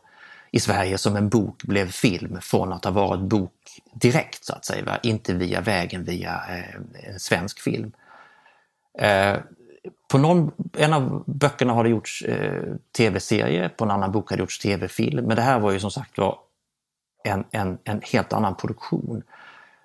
i 0.55 0.61
Sverige 0.61 0.99
som 0.99 1.17
en 1.17 1.29
bok 1.29 1.63
blev 1.63 1.91
film 1.91 2.41
från 2.41 2.73
att 2.73 2.85
ha 2.85 2.93
varit 2.93 3.21
bok 3.21 3.53
direkt 3.93 4.45
så 4.45 4.53
att 4.53 4.65
säga, 4.65 4.99
inte 5.03 5.35
via 5.35 5.61
vägen 5.61 6.05
via 6.05 6.41
eh, 6.49 7.11
en 7.13 7.21
svensk 7.21 7.61
film. 7.61 7.93
Eh, 8.99 9.37
på 10.11 10.19
någon, 10.19 10.53
en 10.77 10.93
av 10.93 11.25
böckerna 11.27 11.73
har 11.73 11.85
det 11.85 11.91
gjorts 11.91 12.23
eh, 12.23 12.63
tv-serie, 12.97 13.69
på 13.69 13.85
en 13.85 13.91
annan 13.91 14.13
bok 14.13 14.31
har 14.31 14.37
det 14.37 14.41
gjorts 14.41 14.59
tv-film. 14.59 15.27
Men 15.27 15.37
det 15.37 15.43
här 15.43 15.59
var 15.59 15.73
ju 15.73 15.81
som 15.81 15.91
sagt 15.91 16.19
var 16.19 16.39
en, 17.25 17.45
en, 17.51 17.79
en 17.85 18.01
helt 18.13 18.33
annan 18.33 18.57
produktion. 18.57 19.23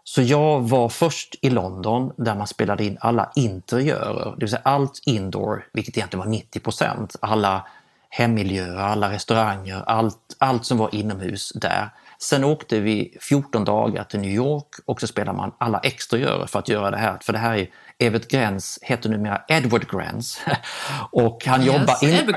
Så 0.04 0.22
jag 0.22 0.62
var 0.62 0.90
först 0.90 1.36
i 1.42 1.50
London 1.50 2.14
där 2.18 2.36
man 2.36 2.48
spelade 2.48 2.86
in 2.86 2.98
alla 3.02 3.32
interiörer, 3.36 4.32
det 4.32 4.40
vill 4.40 4.50
säga 4.50 4.62
allt 4.66 5.02
indoor, 5.06 5.68
vilket 5.74 5.98
egentligen 5.98 6.26
var 6.26 6.32
90 6.32 6.60
procent. 6.60 7.16
Alla 7.22 7.68
hemmiljöer, 8.10 8.78
alla 8.78 9.12
restauranger, 9.12 9.84
allt, 9.88 10.36
allt 10.38 10.65
som 10.65 10.78
var 10.78 10.95
inomhus 10.95 11.52
där. 11.56 11.89
Sen 12.22 12.43
åkte 12.43 12.80
vi 12.80 13.17
14 13.22 13.65
dagar 13.65 14.04
till 14.04 14.19
New 14.19 14.32
York 14.32 14.67
och 14.86 15.00
så 15.02 15.08
spelade 15.08 15.38
man 15.38 15.52
alla 15.58 15.80
exteriörer 15.80 16.45
för 16.45 16.60
att 16.60 16.69
göra 16.69 16.91
det 16.91 16.98
här. 16.98 17.17
För 17.22 17.34
det 17.34 17.39
här 17.39 17.58
är 17.58 17.69
Evert 17.98 18.28
Gräns 18.28 18.80
heter 18.82 19.10
numera 19.10 19.41
Edward 19.48 19.91
Gräns. 19.91 20.41
och 21.12 21.45
han, 21.45 21.62
yes, 21.62 21.67
jobbar 21.67 22.04
in, 22.04 22.34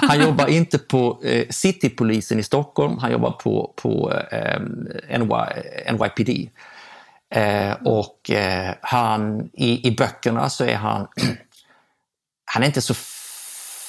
han 0.08 0.20
jobbar 0.20 0.46
inte 0.46 0.78
på 0.78 1.20
eh, 1.24 1.46
Citypolisen 1.50 2.38
i 2.38 2.42
Stockholm, 2.42 2.98
han 2.98 3.12
jobbar 3.12 3.30
på, 3.30 3.72
på 3.76 4.12
eh, 4.30 4.60
NY, 5.18 5.28
NYPD. 5.92 6.50
Eh, 7.34 7.72
och 7.84 8.30
eh, 8.30 8.74
han, 8.80 9.50
i, 9.52 9.88
i 9.88 9.96
böckerna 9.96 10.50
så 10.50 10.64
är 10.64 10.76
han, 10.76 11.06
han 12.44 12.62
är 12.62 12.66
inte 12.66 12.82
så 12.82 12.94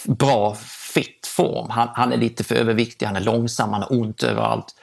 bra 0.07 0.57
fit 0.95 1.27
form. 1.27 1.69
Han, 1.69 1.89
han, 1.93 2.13
är 2.13 2.17
lite 2.17 2.43
för 2.43 2.55
överviktig, 2.55 3.05
han 3.05 3.15
är 3.15 3.21
långsam, 3.21 3.73
han 3.73 3.81
har 3.81 3.99
ont 3.99 4.23
överallt. 4.23 4.75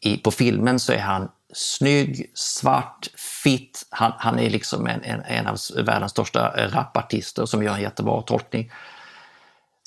I, 0.00 0.16
på 0.16 0.30
filmen 0.30 0.80
så 0.80 0.92
är 0.92 0.98
han 0.98 1.28
snygg, 1.52 2.30
svart, 2.34 3.06
fit. 3.44 3.86
Han, 3.90 4.12
han 4.18 4.38
är 4.38 4.50
liksom 4.50 4.86
en, 4.86 5.02
en, 5.02 5.20
en, 5.20 5.46
av 5.46 5.56
världens 5.84 6.12
största 6.12 6.68
rapartister 6.68 7.46
som 7.46 7.62
gör 7.62 7.74
en 7.74 7.80
jättebra 7.80 8.22
tolkning. 8.22 8.70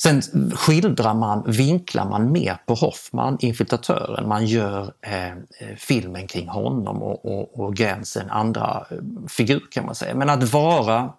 Sen 0.01 0.21
skildrar 0.55 1.13
man, 1.13 1.43
vinklar 1.51 2.05
man 2.05 2.31
mer 2.31 2.57
på 2.65 2.73
Hoffman, 2.73 3.37
infiltratören. 3.39 4.27
Man 4.27 4.45
gör 4.45 4.93
eh, 5.01 5.27
eh 5.27 5.35
filmen 5.77 6.27
kring 6.27 6.47
honom 6.47 7.01
och, 7.01 7.25
och, 7.25 7.59
och 7.59 7.75
gränsen 7.75 8.29
andra 8.29 8.85
eh, 8.89 8.97
figur 9.27 9.63
kan 9.71 9.85
man 9.85 9.95
säga. 9.95 10.15
Men 10.15 10.29
att 10.29 10.53
vara 10.53 11.13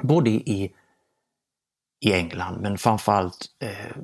både 0.00 0.30
i, 0.30 0.72
i 2.00 2.12
England 2.12 2.60
men 2.60 2.78
framförallt 2.78 3.46
eh, 3.58 3.96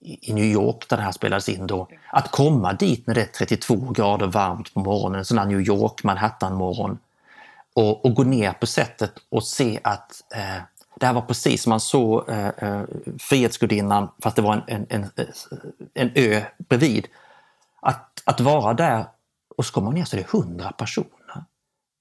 i 0.00 0.32
New 0.32 0.44
York 0.44 0.88
där 0.88 0.96
det 0.96 1.02
här 1.02 1.12
spelades 1.12 1.48
in 1.48 1.66
då, 1.66 1.88
att 2.12 2.30
komma 2.30 2.72
dit 2.72 3.06
när 3.06 3.14
det 3.14 3.22
är 3.22 3.26
32 3.26 3.76
grader 3.76 4.26
varmt 4.26 4.74
på 4.74 4.80
morgonen, 4.80 5.18
en 5.18 5.24
sån 5.24 5.38
här 5.38 5.46
New 5.46 5.60
York 5.60 6.02
Manhattan-morgon 6.02 6.98
och, 7.74 8.04
och, 8.04 8.14
gå 8.14 8.24
ner 8.24 8.52
på 8.52 8.66
sättet 8.66 9.12
och 9.28 9.44
se 9.44 9.80
att 9.84 10.22
eh, 10.34 10.62
det 11.00 11.06
här 11.06 11.12
var 11.12 11.22
precis 11.22 11.62
som 11.62 11.70
man 11.70 11.80
såg 11.80 12.28
eh, 12.28 12.48
eh, 12.48 12.82
Frihetsgudinnan 13.18 14.08
fast 14.22 14.36
det 14.36 14.42
var 14.42 14.64
en, 14.66 14.86
en, 14.88 15.06
en, 15.16 15.26
en 15.94 16.10
ö 16.14 16.42
bredvid. 16.68 17.06
Att, 17.80 18.22
att 18.24 18.40
vara 18.40 18.74
där 18.74 19.06
och 19.56 19.66
så 19.66 19.72
kommer 19.72 19.84
man 19.84 19.94
ner 19.94 20.04
så 20.04 20.16
är 20.16 20.20
det 20.20 20.38
100 20.38 20.72
personer. 20.72 21.08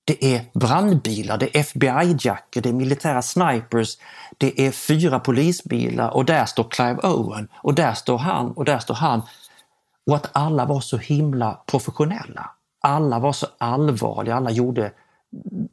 Det 0.06 0.36
är 0.36 0.42
brandbilar, 0.54 1.38
det 1.38 1.58
är 1.58 1.60
FBI-jackor, 1.60 2.62
det 2.62 2.70
är 2.70 2.74
militära 2.74 3.22
snipers, 3.22 3.98
det 4.38 4.68
är 4.68 4.72
fyra 4.72 5.20
polisbilar 5.20 6.10
och 6.10 6.26
där 6.26 6.46
står 6.46 6.64
Clive 6.64 7.00
Owen 7.04 7.48
och 7.56 7.76
där 7.76 7.94
står 7.94 8.18
han 8.18 8.52
och 8.52 8.66
där 8.66 8.80
står 8.80 8.96
han. 8.96 9.22
Och 10.06 10.16
att 10.16 10.30
alla 10.32 10.66
var 10.66 10.82
så 10.82 10.98
himla 10.98 11.64
professionella. 11.66 12.52
Alla 12.82 13.20
var 13.20 13.34
så 13.34 13.48
allvarliga, 13.58 14.36
alla 14.36 14.52
gjorde 14.52 14.92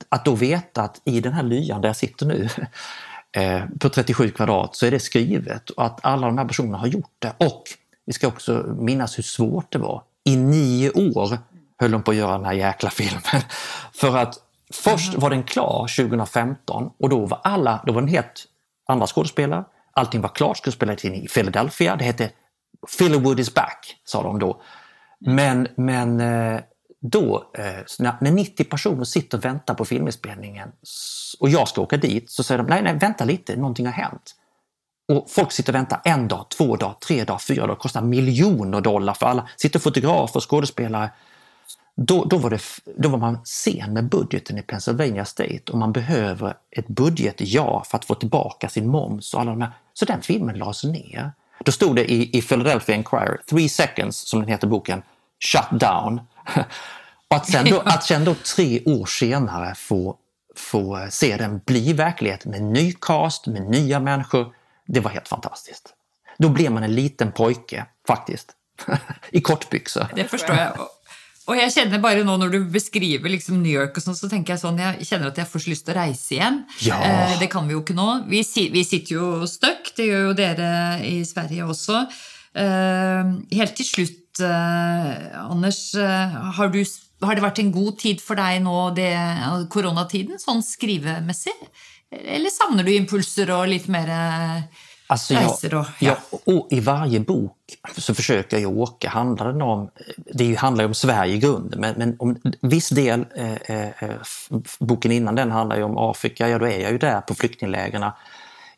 att 0.09 0.25
då 0.25 0.35
veta 0.35 0.83
att 0.83 1.01
i 1.05 1.21
den 1.21 1.33
här 1.33 1.43
lyan 1.43 1.81
där 1.81 1.89
jag 1.89 1.97
sitter 1.97 2.27
nu 2.27 2.49
eh, 3.33 3.65
på 3.81 3.89
37 3.89 4.31
kvadrat 4.31 4.77
så 4.77 4.87
är 4.87 4.91
det 4.91 5.01
skrivet 5.01 5.71
och 5.71 5.85
att 5.85 5.99
alla 6.03 6.27
de 6.27 6.39
här 6.39 6.45
personerna 6.45 6.79
har 6.79 6.87
gjort 6.87 7.15
det. 7.19 7.33
Och 7.39 7.63
vi 8.07 8.13
ska 8.13 8.29
också 8.29 8.75
minnas 8.79 9.19
hur 9.19 9.23
svårt 9.23 9.73
det 9.73 9.79
var. 9.79 10.03
I 10.25 10.37
nio 10.37 10.91
år 10.91 11.39
höll 11.81 11.91
de 11.91 12.03
på 12.03 12.11
att 12.11 12.17
göra 12.17 12.33
den 12.33 12.45
här 12.45 12.53
jäkla 12.53 12.91
filmen. 12.91 13.23
För 13.93 14.17
att 14.17 14.35
först 14.73 15.15
var 15.15 15.31
den 15.31 15.43
klar 15.43 15.87
2015 15.97 16.91
och 16.99 17.09
då 17.09 17.27
var 17.27 17.41
alla, 17.45 17.83
då 17.87 17.93
var 17.93 18.01
den 18.01 18.11
helt 18.11 18.45
andra 18.89 19.07
skådespelare. 19.07 19.65
Allting 19.93 20.21
var 20.21 20.29
klart, 20.29 20.57
skulle 20.57 20.73
spelas 20.73 21.05
in 21.05 21.15
i 21.15 21.29
Philadelphia. 21.29 21.97
Det 21.97 22.05
hette 22.05 22.31
Phillywood 22.99 23.41
is 23.41 23.55
back, 23.55 23.97
sa 24.05 24.23
de 24.23 24.39
då. 24.39 24.63
Men, 25.21 25.69
men 25.77 26.21
eh, 26.21 26.61
då, 27.01 27.51
eh, 27.59 28.09
när 28.21 28.31
90 28.31 28.65
personer 28.65 29.05
sitter 29.05 29.39
och 29.39 29.45
väntar 29.45 29.75
på 29.75 29.85
filminspelningen 29.85 30.69
och 31.41 31.49
jag 31.49 31.69
ska 31.69 31.81
åka 31.81 31.97
dit 31.97 32.31
så 32.31 32.43
säger 32.43 32.59
de 32.59 32.67
nej, 32.67 32.83
nej, 32.83 32.99
vänta 33.01 33.25
lite, 33.25 33.57
någonting 33.57 33.87
har 33.87 33.93
hänt. 33.93 34.35
Och 35.13 35.31
folk 35.31 35.53
sitter 35.53 35.73
och 35.73 35.75
väntar 35.75 36.01
en 36.05 36.29
dag, 36.29 36.47
två 36.49 36.77
dagar, 36.77 36.95
tre 37.07 37.25
dagar, 37.25 37.39
fyra 37.39 37.61
dagar. 37.61 37.75
Det 37.75 37.81
kostar 37.81 38.03
miljoner 38.03 38.81
dollar 38.81 39.15
för 39.15 39.27
alla. 39.27 39.49
Sitter 39.57 39.79
fotografer 39.79 40.41
skådespelare 40.41 41.11
då, 41.97 42.25
då, 42.25 42.37
var 42.37 42.51
det, 42.51 42.61
då 42.97 43.09
var 43.09 43.19
man 43.19 43.39
sen 43.45 43.93
med 43.93 44.09
budgeten 44.09 44.59
i 44.59 44.63
Pennsylvania 44.63 45.25
State 45.25 45.73
och 45.73 45.79
man 45.79 45.93
behöver 45.93 46.55
ett 46.71 46.89
budget-ja 46.89 47.85
för 47.87 47.99
att 47.99 48.05
få 48.05 48.15
tillbaka 48.15 48.69
sin 48.69 48.89
moms 48.89 49.35
och 49.35 49.41
alla 49.41 49.51
de 49.51 49.61
här. 49.61 49.71
Så 49.95 50.05
den 50.05 50.23
filmen 50.23 50.59
lades 50.59 50.85
ner. 50.85 51.33
Då 51.65 51.73
stod 51.73 51.97
det 51.97 52.13
i, 52.13 52.39
i 52.39 52.43
Philadelphia 52.43 52.95
Inquirer, 52.95 53.41
Three 53.51 53.69
seconds 53.69 54.17
som 54.17 54.41
den 54.41 54.49
heter 54.49 54.67
boken, 54.67 55.03
shut 55.39 55.81
down. 55.81 56.21
och 57.29 57.37
att 57.37 57.51
sen, 57.51 57.67
då, 57.71 57.81
att 57.85 58.05
sen 58.05 58.25
då 58.25 58.35
tre 58.35 58.85
år 58.85 59.07
senare 59.07 59.75
få, 59.75 60.17
få 60.57 61.07
se 61.11 61.37
den 61.37 61.61
bli 61.67 61.93
verklighet 61.93 62.45
med 62.45 62.63
ny 62.63 62.93
cast, 62.93 63.47
med 63.47 63.63
nya 63.63 64.01
människor, 64.01 64.55
det 64.87 65.01
var 65.01 65.11
helt 65.11 65.29
fantastiskt. 65.29 65.95
Då 66.39 66.49
blev 66.49 66.73
man 66.73 66.83
en 66.83 66.95
liten 66.95 67.33
pojke 67.33 67.87
faktiskt, 68.07 68.53
i 69.31 69.41
kortbyxor. 69.41 70.07
Det 70.15 70.25
förstår 70.25 70.57
jag. 70.57 70.73
Og 71.49 71.57
jeg 71.57 71.73
kjenner 71.73 72.03
bare 72.03 72.25
nå 72.27 72.35
Når 72.37 72.53
du 72.53 72.59
beskriver 72.73 73.33
liksom 73.33 73.63
New 73.63 73.73
York, 73.73 73.97
og 73.97 74.05
sånn, 74.05 74.19
så 74.19 74.29
tenker 74.31 74.55
jeg 74.55 74.63
sånn, 74.63 74.81
jeg 74.81 75.09
kjenner 75.09 75.31
at 75.33 75.41
jeg 75.41 75.49
får 75.51 75.65
så 75.65 75.73
lyst 75.73 75.87
til 75.87 75.95
å 75.95 76.01
reise 76.01 76.35
igjen. 76.37 76.59
Ja. 76.85 76.99
Eh, 77.07 77.37
det 77.41 77.51
kan 77.53 77.67
vi 77.69 77.77
jo 77.77 77.85
ikke 77.85 77.97
nå. 77.97 78.09
Vi, 78.31 78.43
vi 78.75 78.85
sitter 78.87 79.17
jo 79.17 79.31
stuck, 79.51 79.93
det 79.97 80.11
gjør 80.11 80.29
jo 80.29 80.35
dere 80.39 80.73
i 81.07 81.17
Sverige 81.27 81.69
også. 81.73 82.05
Eh, 82.61 83.33
helt 83.57 83.77
til 83.79 83.89
slutt, 83.89 84.43
eh, 84.43 85.41
Anders, 85.41 85.95
eh, 85.95 86.37
har, 86.59 86.71
du, 86.75 86.83
har, 87.23 87.35
det 87.35 87.47
vært 87.47 87.63
en 87.63 87.73
god 87.75 87.99
tid 88.03 88.23
for 88.23 88.41
deg 88.41 88.61
nå, 88.65 88.77
det, 88.99 89.11
koronatiden, 89.73 90.41
sånn 90.43 90.63
skrivemessig? 90.67 91.57
Eller 92.11 92.51
savner 92.51 92.87
du 92.87 92.91
impulser 92.95 93.53
og 93.55 93.69
litt 93.71 93.87
mer 93.93 94.11
eh, 94.11 94.87
Alltså 95.11 95.35
jag, 95.35 95.71
då, 95.71 95.85
ja. 95.99 96.17
jag, 96.45 96.67
I 96.71 96.81
varje 96.81 97.21
bok 97.21 97.57
så 97.97 98.15
försöker 98.15 98.59
jag 98.59 98.79
åka. 98.79 99.09
Handlar 99.09 99.53
det, 99.53 99.65
om, 99.65 99.91
det 100.35 100.55
handlar 100.55 100.85
ju 100.85 100.89
om 100.89 100.95
Sverige 100.95 101.35
i 101.35 101.39
grunden, 101.39 101.81
men, 101.81 101.95
men 101.97 102.17
om 102.19 102.37
viss 102.61 102.89
del, 102.89 103.27
eh, 103.35 103.53
eh, 103.73 104.11
boken 104.79 105.13
innan 105.13 105.35
den 105.35 105.51
handlar 105.51 105.77
ju 105.77 105.83
om 105.83 105.99
Afrika, 105.99 106.49
ja 106.49 106.59
då 106.59 106.67
är 106.67 106.81
jag 106.81 106.93
ju 106.93 106.99
där 106.99 107.21
på 107.21 107.35
flyktinglägren. 107.35 108.11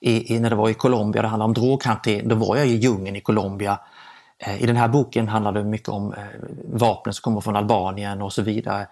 I, 0.01 0.35
i, 0.35 0.41
när 0.41 0.51
det 0.51 0.57
var 0.57 0.69
i 0.69 0.75
Colombia, 0.75 1.23
det 1.23 1.29
handlar 1.29 1.47
om 1.47 1.55
droghantering, 1.55 2.29
då 2.29 2.35
var 2.35 2.57
jag 2.57 2.67
i 2.67 2.77
djungeln 2.77 3.17
i 3.17 3.21
Colombia. 3.21 3.79
Eh, 4.39 4.63
I 4.63 4.67
den 4.67 4.77
här 4.77 4.89
boken 4.89 5.29
handlar 5.29 5.53
det 5.53 5.65
mycket 5.65 5.89
om 5.89 6.13
eh, 6.13 6.23
vapen 6.73 7.13
som 7.13 7.23
kommer 7.23 7.41
från 7.41 7.57
Albanien 7.57 8.23
och 8.23 8.33
så 8.33 8.43
vidare. 8.43 8.87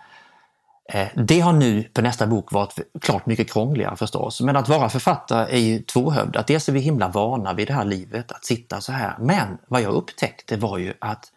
Eh, 0.92 1.08
det 1.14 1.40
har 1.40 1.52
nu 1.52 1.82
på 1.82 2.02
nästa 2.02 2.26
bok 2.26 2.52
varit 2.52 2.78
klart 3.00 3.26
mycket 3.26 3.52
krångligare 3.52 3.96
förstås. 3.96 4.40
Men 4.40 4.56
att 4.56 4.68
vara 4.68 4.88
författare 4.88 5.52
är 5.56 5.58
ju 5.58 5.82
tvåhövdat. 5.82 6.46
Dels 6.46 6.68
är 6.68 6.72
vi 6.72 6.80
himla 6.80 7.08
vana 7.08 7.52
vid 7.52 7.66
det 7.66 7.72
här 7.72 7.84
livet, 7.84 8.32
att 8.32 8.44
sitta 8.44 8.80
så 8.80 8.92
här. 8.92 9.16
Men 9.18 9.58
vad 9.68 9.82
jag 9.82 9.92
upptäckte 9.92 10.56
var 10.56 10.78
ju 10.78 10.94
att 10.98 11.32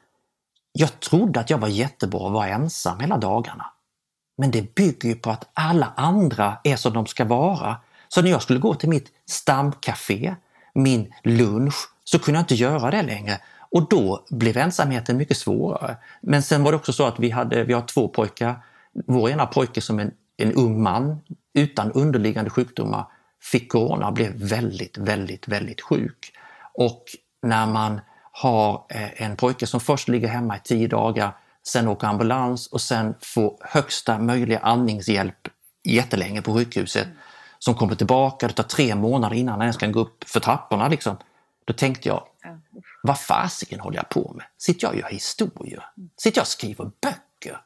jag 0.72 1.00
trodde 1.00 1.40
att 1.40 1.50
jag 1.50 1.58
var 1.58 1.68
jättebra 1.68 2.28
att 2.28 2.34
vara 2.34 2.48
ensam 2.48 3.00
hela 3.00 3.18
dagarna. 3.18 3.66
Men 4.38 4.52
det 4.52 4.76
bygger 4.76 5.10
ju 5.10 5.16
på 5.16 5.30
att 5.30 5.50
alla 5.54 5.94
andra 5.96 6.58
är 6.64 6.76
som 6.76 6.94
de 6.94 7.06
ska 7.06 7.26
vara. 7.26 7.78
Så 8.08 8.22
när 8.22 8.32
jag 8.32 8.42
skulle 8.42 8.60
gå 8.60 8.74
till 8.76 8.90
mitt 8.90 9.08
stamcafé, 9.30 10.36
min 10.74 11.14
lunch, 11.24 11.76
så 12.04 12.20
kunde 12.20 12.38
jag 12.38 12.44
inte 12.44 12.56
göra 12.56 12.92
det 12.92 13.02
längre. 13.02 13.40
Och 13.72 13.90
då 13.90 14.26
blev 14.30 14.58
ensamheten 14.58 15.18
mycket 15.18 15.38
svårare. 15.38 15.98
Men 16.22 16.44
sen 16.44 16.64
var 16.64 16.72
det 16.72 16.76
också 16.76 16.94
så 16.94 17.06
att 17.06 17.20
vi, 17.20 17.30
hade, 17.30 17.64
vi 17.64 17.74
har 17.74 17.82
två 17.82 18.08
pojkar 18.08 18.56
vår 19.08 19.30
ena 19.30 19.46
pojke 19.46 19.82
som 19.82 20.00
en, 20.00 20.12
en 20.38 20.54
ung 20.54 20.84
man 20.84 21.20
utan 21.54 21.92
underliggande 21.92 22.50
sjukdomar 22.50 23.06
fick 23.42 23.72
corona 23.72 24.08
och 24.08 24.14
blev 24.14 24.34
väldigt, 24.34 24.98
väldigt, 24.98 25.48
väldigt 25.48 25.82
sjuk. 25.82 26.34
Och 26.74 27.04
när 27.42 27.68
man 27.68 28.02
har 28.32 28.86
eh, 28.90 29.22
en 29.24 29.36
pojke 29.36 29.68
som 29.68 29.80
först 29.80 30.08
ligger 30.08 30.28
hemma 30.28 30.58
i 30.58 30.60
tio 30.64 30.88
dagar, 30.88 31.38
sen 31.68 31.88
åker 31.88 32.08
ambulans 32.08 32.68
och 32.68 32.82
sen 32.82 33.16
får 33.22 33.58
högsta 33.62 34.20
möjliga 34.20 34.60
andningshjälp 34.60 35.48
jättelänge 35.84 36.42
på 36.42 36.54
sjukhuset, 36.54 37.08
som 37.60 37.76
kommer 37.76 37.96
tillbaka, 37.96 38.48
det 38.48 38.54
tar 38.54 38.64
tre 38.64 38.96
månader 38.96 39.36
innan 39.36 39.54
han 39.54 39.62
ens 39.62 39.78
kan 39.78 39.92
gå 39.92 40.00
upp 40.00 40.24
för 40.24 40.40
trapporna. 40.40 40.88
Liksom. 40.88 41.18
Då 41.66 41.74
tänkte 41.74 42.10
jag, 42.10 42.24
vad 43.04 43.20
fasiken 43.20 43.80
håller 43.80 43.98
jag 43.98 44.10
på 44.10 44.34
med? 44.38 44.46
Sitter 44.58 44.86
jag 44.88 44.94
och 44.94 45.00
gör 45.00 45.10
historier? 45.10 45.86
Sitter 46.18 46.38
jag 46.38 46.44
och 46.44 46.48
skriver 46.48 46.92
böcker? 47.02 47.62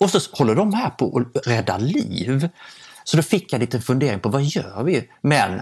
Och 0.00 0.10
så 0.10 0.20
håller 0.32 0.54
de 0.54 0.74
här 0.74 0.90
på 0.90 1.18
att 1.18 1.46
rädda 1.46 1.78
liv. 1.78 2.48
Så 3.04 3.16
då 3.16 3.22
fick 3.22 3.52
jag 3.52 3.60
lite 3.60 3.80
fundering 3.80 4.20
på 4.20 4.28
vad 4.28 4.42
gör 4.42 4.82
vi? 4.82 5.10
Men 5.22 5.60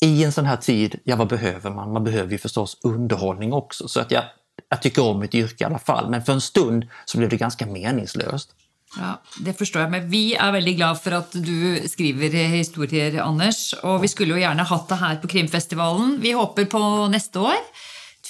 i 0.00 0.24
en 0.24 0.32
sån 0.32 0.46
här 0.46 0.56
tid, 0.56 1.00
ja 1.04 1.16
vad 1.16 1.28
behöver 1.28 1.70
man? 1.70 1.92
Man 1.92 2.04
behöver 2.04 2.32
ju 2.32 2.38
förstås 2.38 2.78
underhållning 2.82 3.52
också. 3.52 3.88
Så 3.88 4.00
att 4.00 4.10
jag, 4.10 4.24
jag 4.68 4.82
tycker 4.82 5.02
om 5.02 5.20
mitt 5.20 5.34
yrke 5.34 5.64
i 5.64 5.66
alla 5.66 5.78
fall, 5.78 6.10
men 6.10 6.24
för 6.24 6.32
en 6.32 6.40
stund 6.40 6.86
så 7.04 7.18
blev 7.18 7.30
det 7.30 7.36
ganska 7.36 7.66
meningslöst. 7.66 8.54
Ja, 8.96 9.22
Det 9.40 9.54
förstår 9.54 9.82
jag, 9.82 9.90
men 9.90 10.10
vi 10.10 10.34
är 10.34 10.52
väldigt 10.52 10.76
glada 10.76 10.94
för 10.94 11.12
att 11.12 11.32
du 11.32 11.88
skriver 11.88 12.28
historier, 12.30 13.22
Anders. 13.22 13.72
Och 13.72 14.04
vi 14.04 14.08
skulle 14.08 14.34
ju 14.34 14.40
gärna 14.40 14.62
haft 14.62 14.88
det 14.88 14.94
här 14.94 15.16
på 15.16 15.28
Krimfestivalen. 15.28 16.18
Vi 16.20 16.32
hoppas 16.32 16.68
på 16.68 17.08
nästa 17.08 17.40
år. 17.40 17.54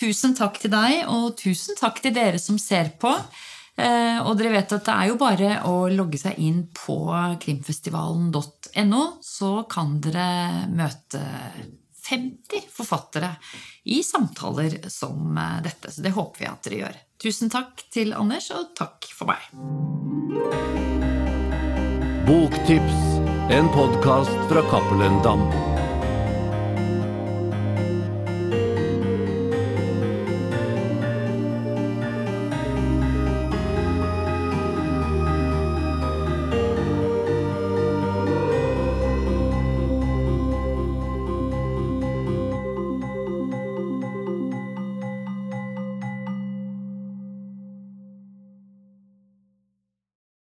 Tusen 0.00 0.36
tack 0.36 0.58
till 0.58 0.70
dig 0.70 1.06
och 1.06 1.36
tusen 1.36 1.74
tack 1.80 2.02
till 2.02 2.18
er 2.18 2.38
som 2.38 2.58
ser 2.58 2.88
på. 2.88 3.16
Eh, 3.76 4.26
och 4.26 4.40
vet 4.40 4.72
at 4.72 4.84
det 4.84 4.92
är 4.92 5.06
jo 5.06 5.16
bara 5.16 5.58
att 5.58 5.92
logga 5.92 6.18
seg 6.18 6.38
in 6.38 6.68
på 6.86 7.14
krimfestivalen.no 7.40 9.02
så 9.20 9.62
kan 9.62 10.00
ni 10.00 10.26
møte 10.70 11.22
50 12.08 12.62
författare 12.70 13.34
i 13.84 14.02
samtal 14.02 14.70
som 14.88 15.38
eh, 15.38 15.62
dette. 15.62 15.62
detta. 15.62 15.90
Så 15.90 16.02
det 16.02 16.10
hoppas 16.10 16.40
vi 16.40 16.46
att 16.46 16.66
ni 16.70 16.78
gör. 16.78 16.96
Tusen 17.22 17.50
tack 17.50 17.88
till 17.90 18.12
Anders 18.12 18.50
och 18.50 18.76
tack 18.76 19.04
för 19.18 19.26
mig. 19.26 19.42
Boktips, 22.26 23.20
en 23.50 23.68
podkast 23.68 24.48
fra 24.48 24.62
Cappelen 24.62 25.22
Dam. 25.22 25.73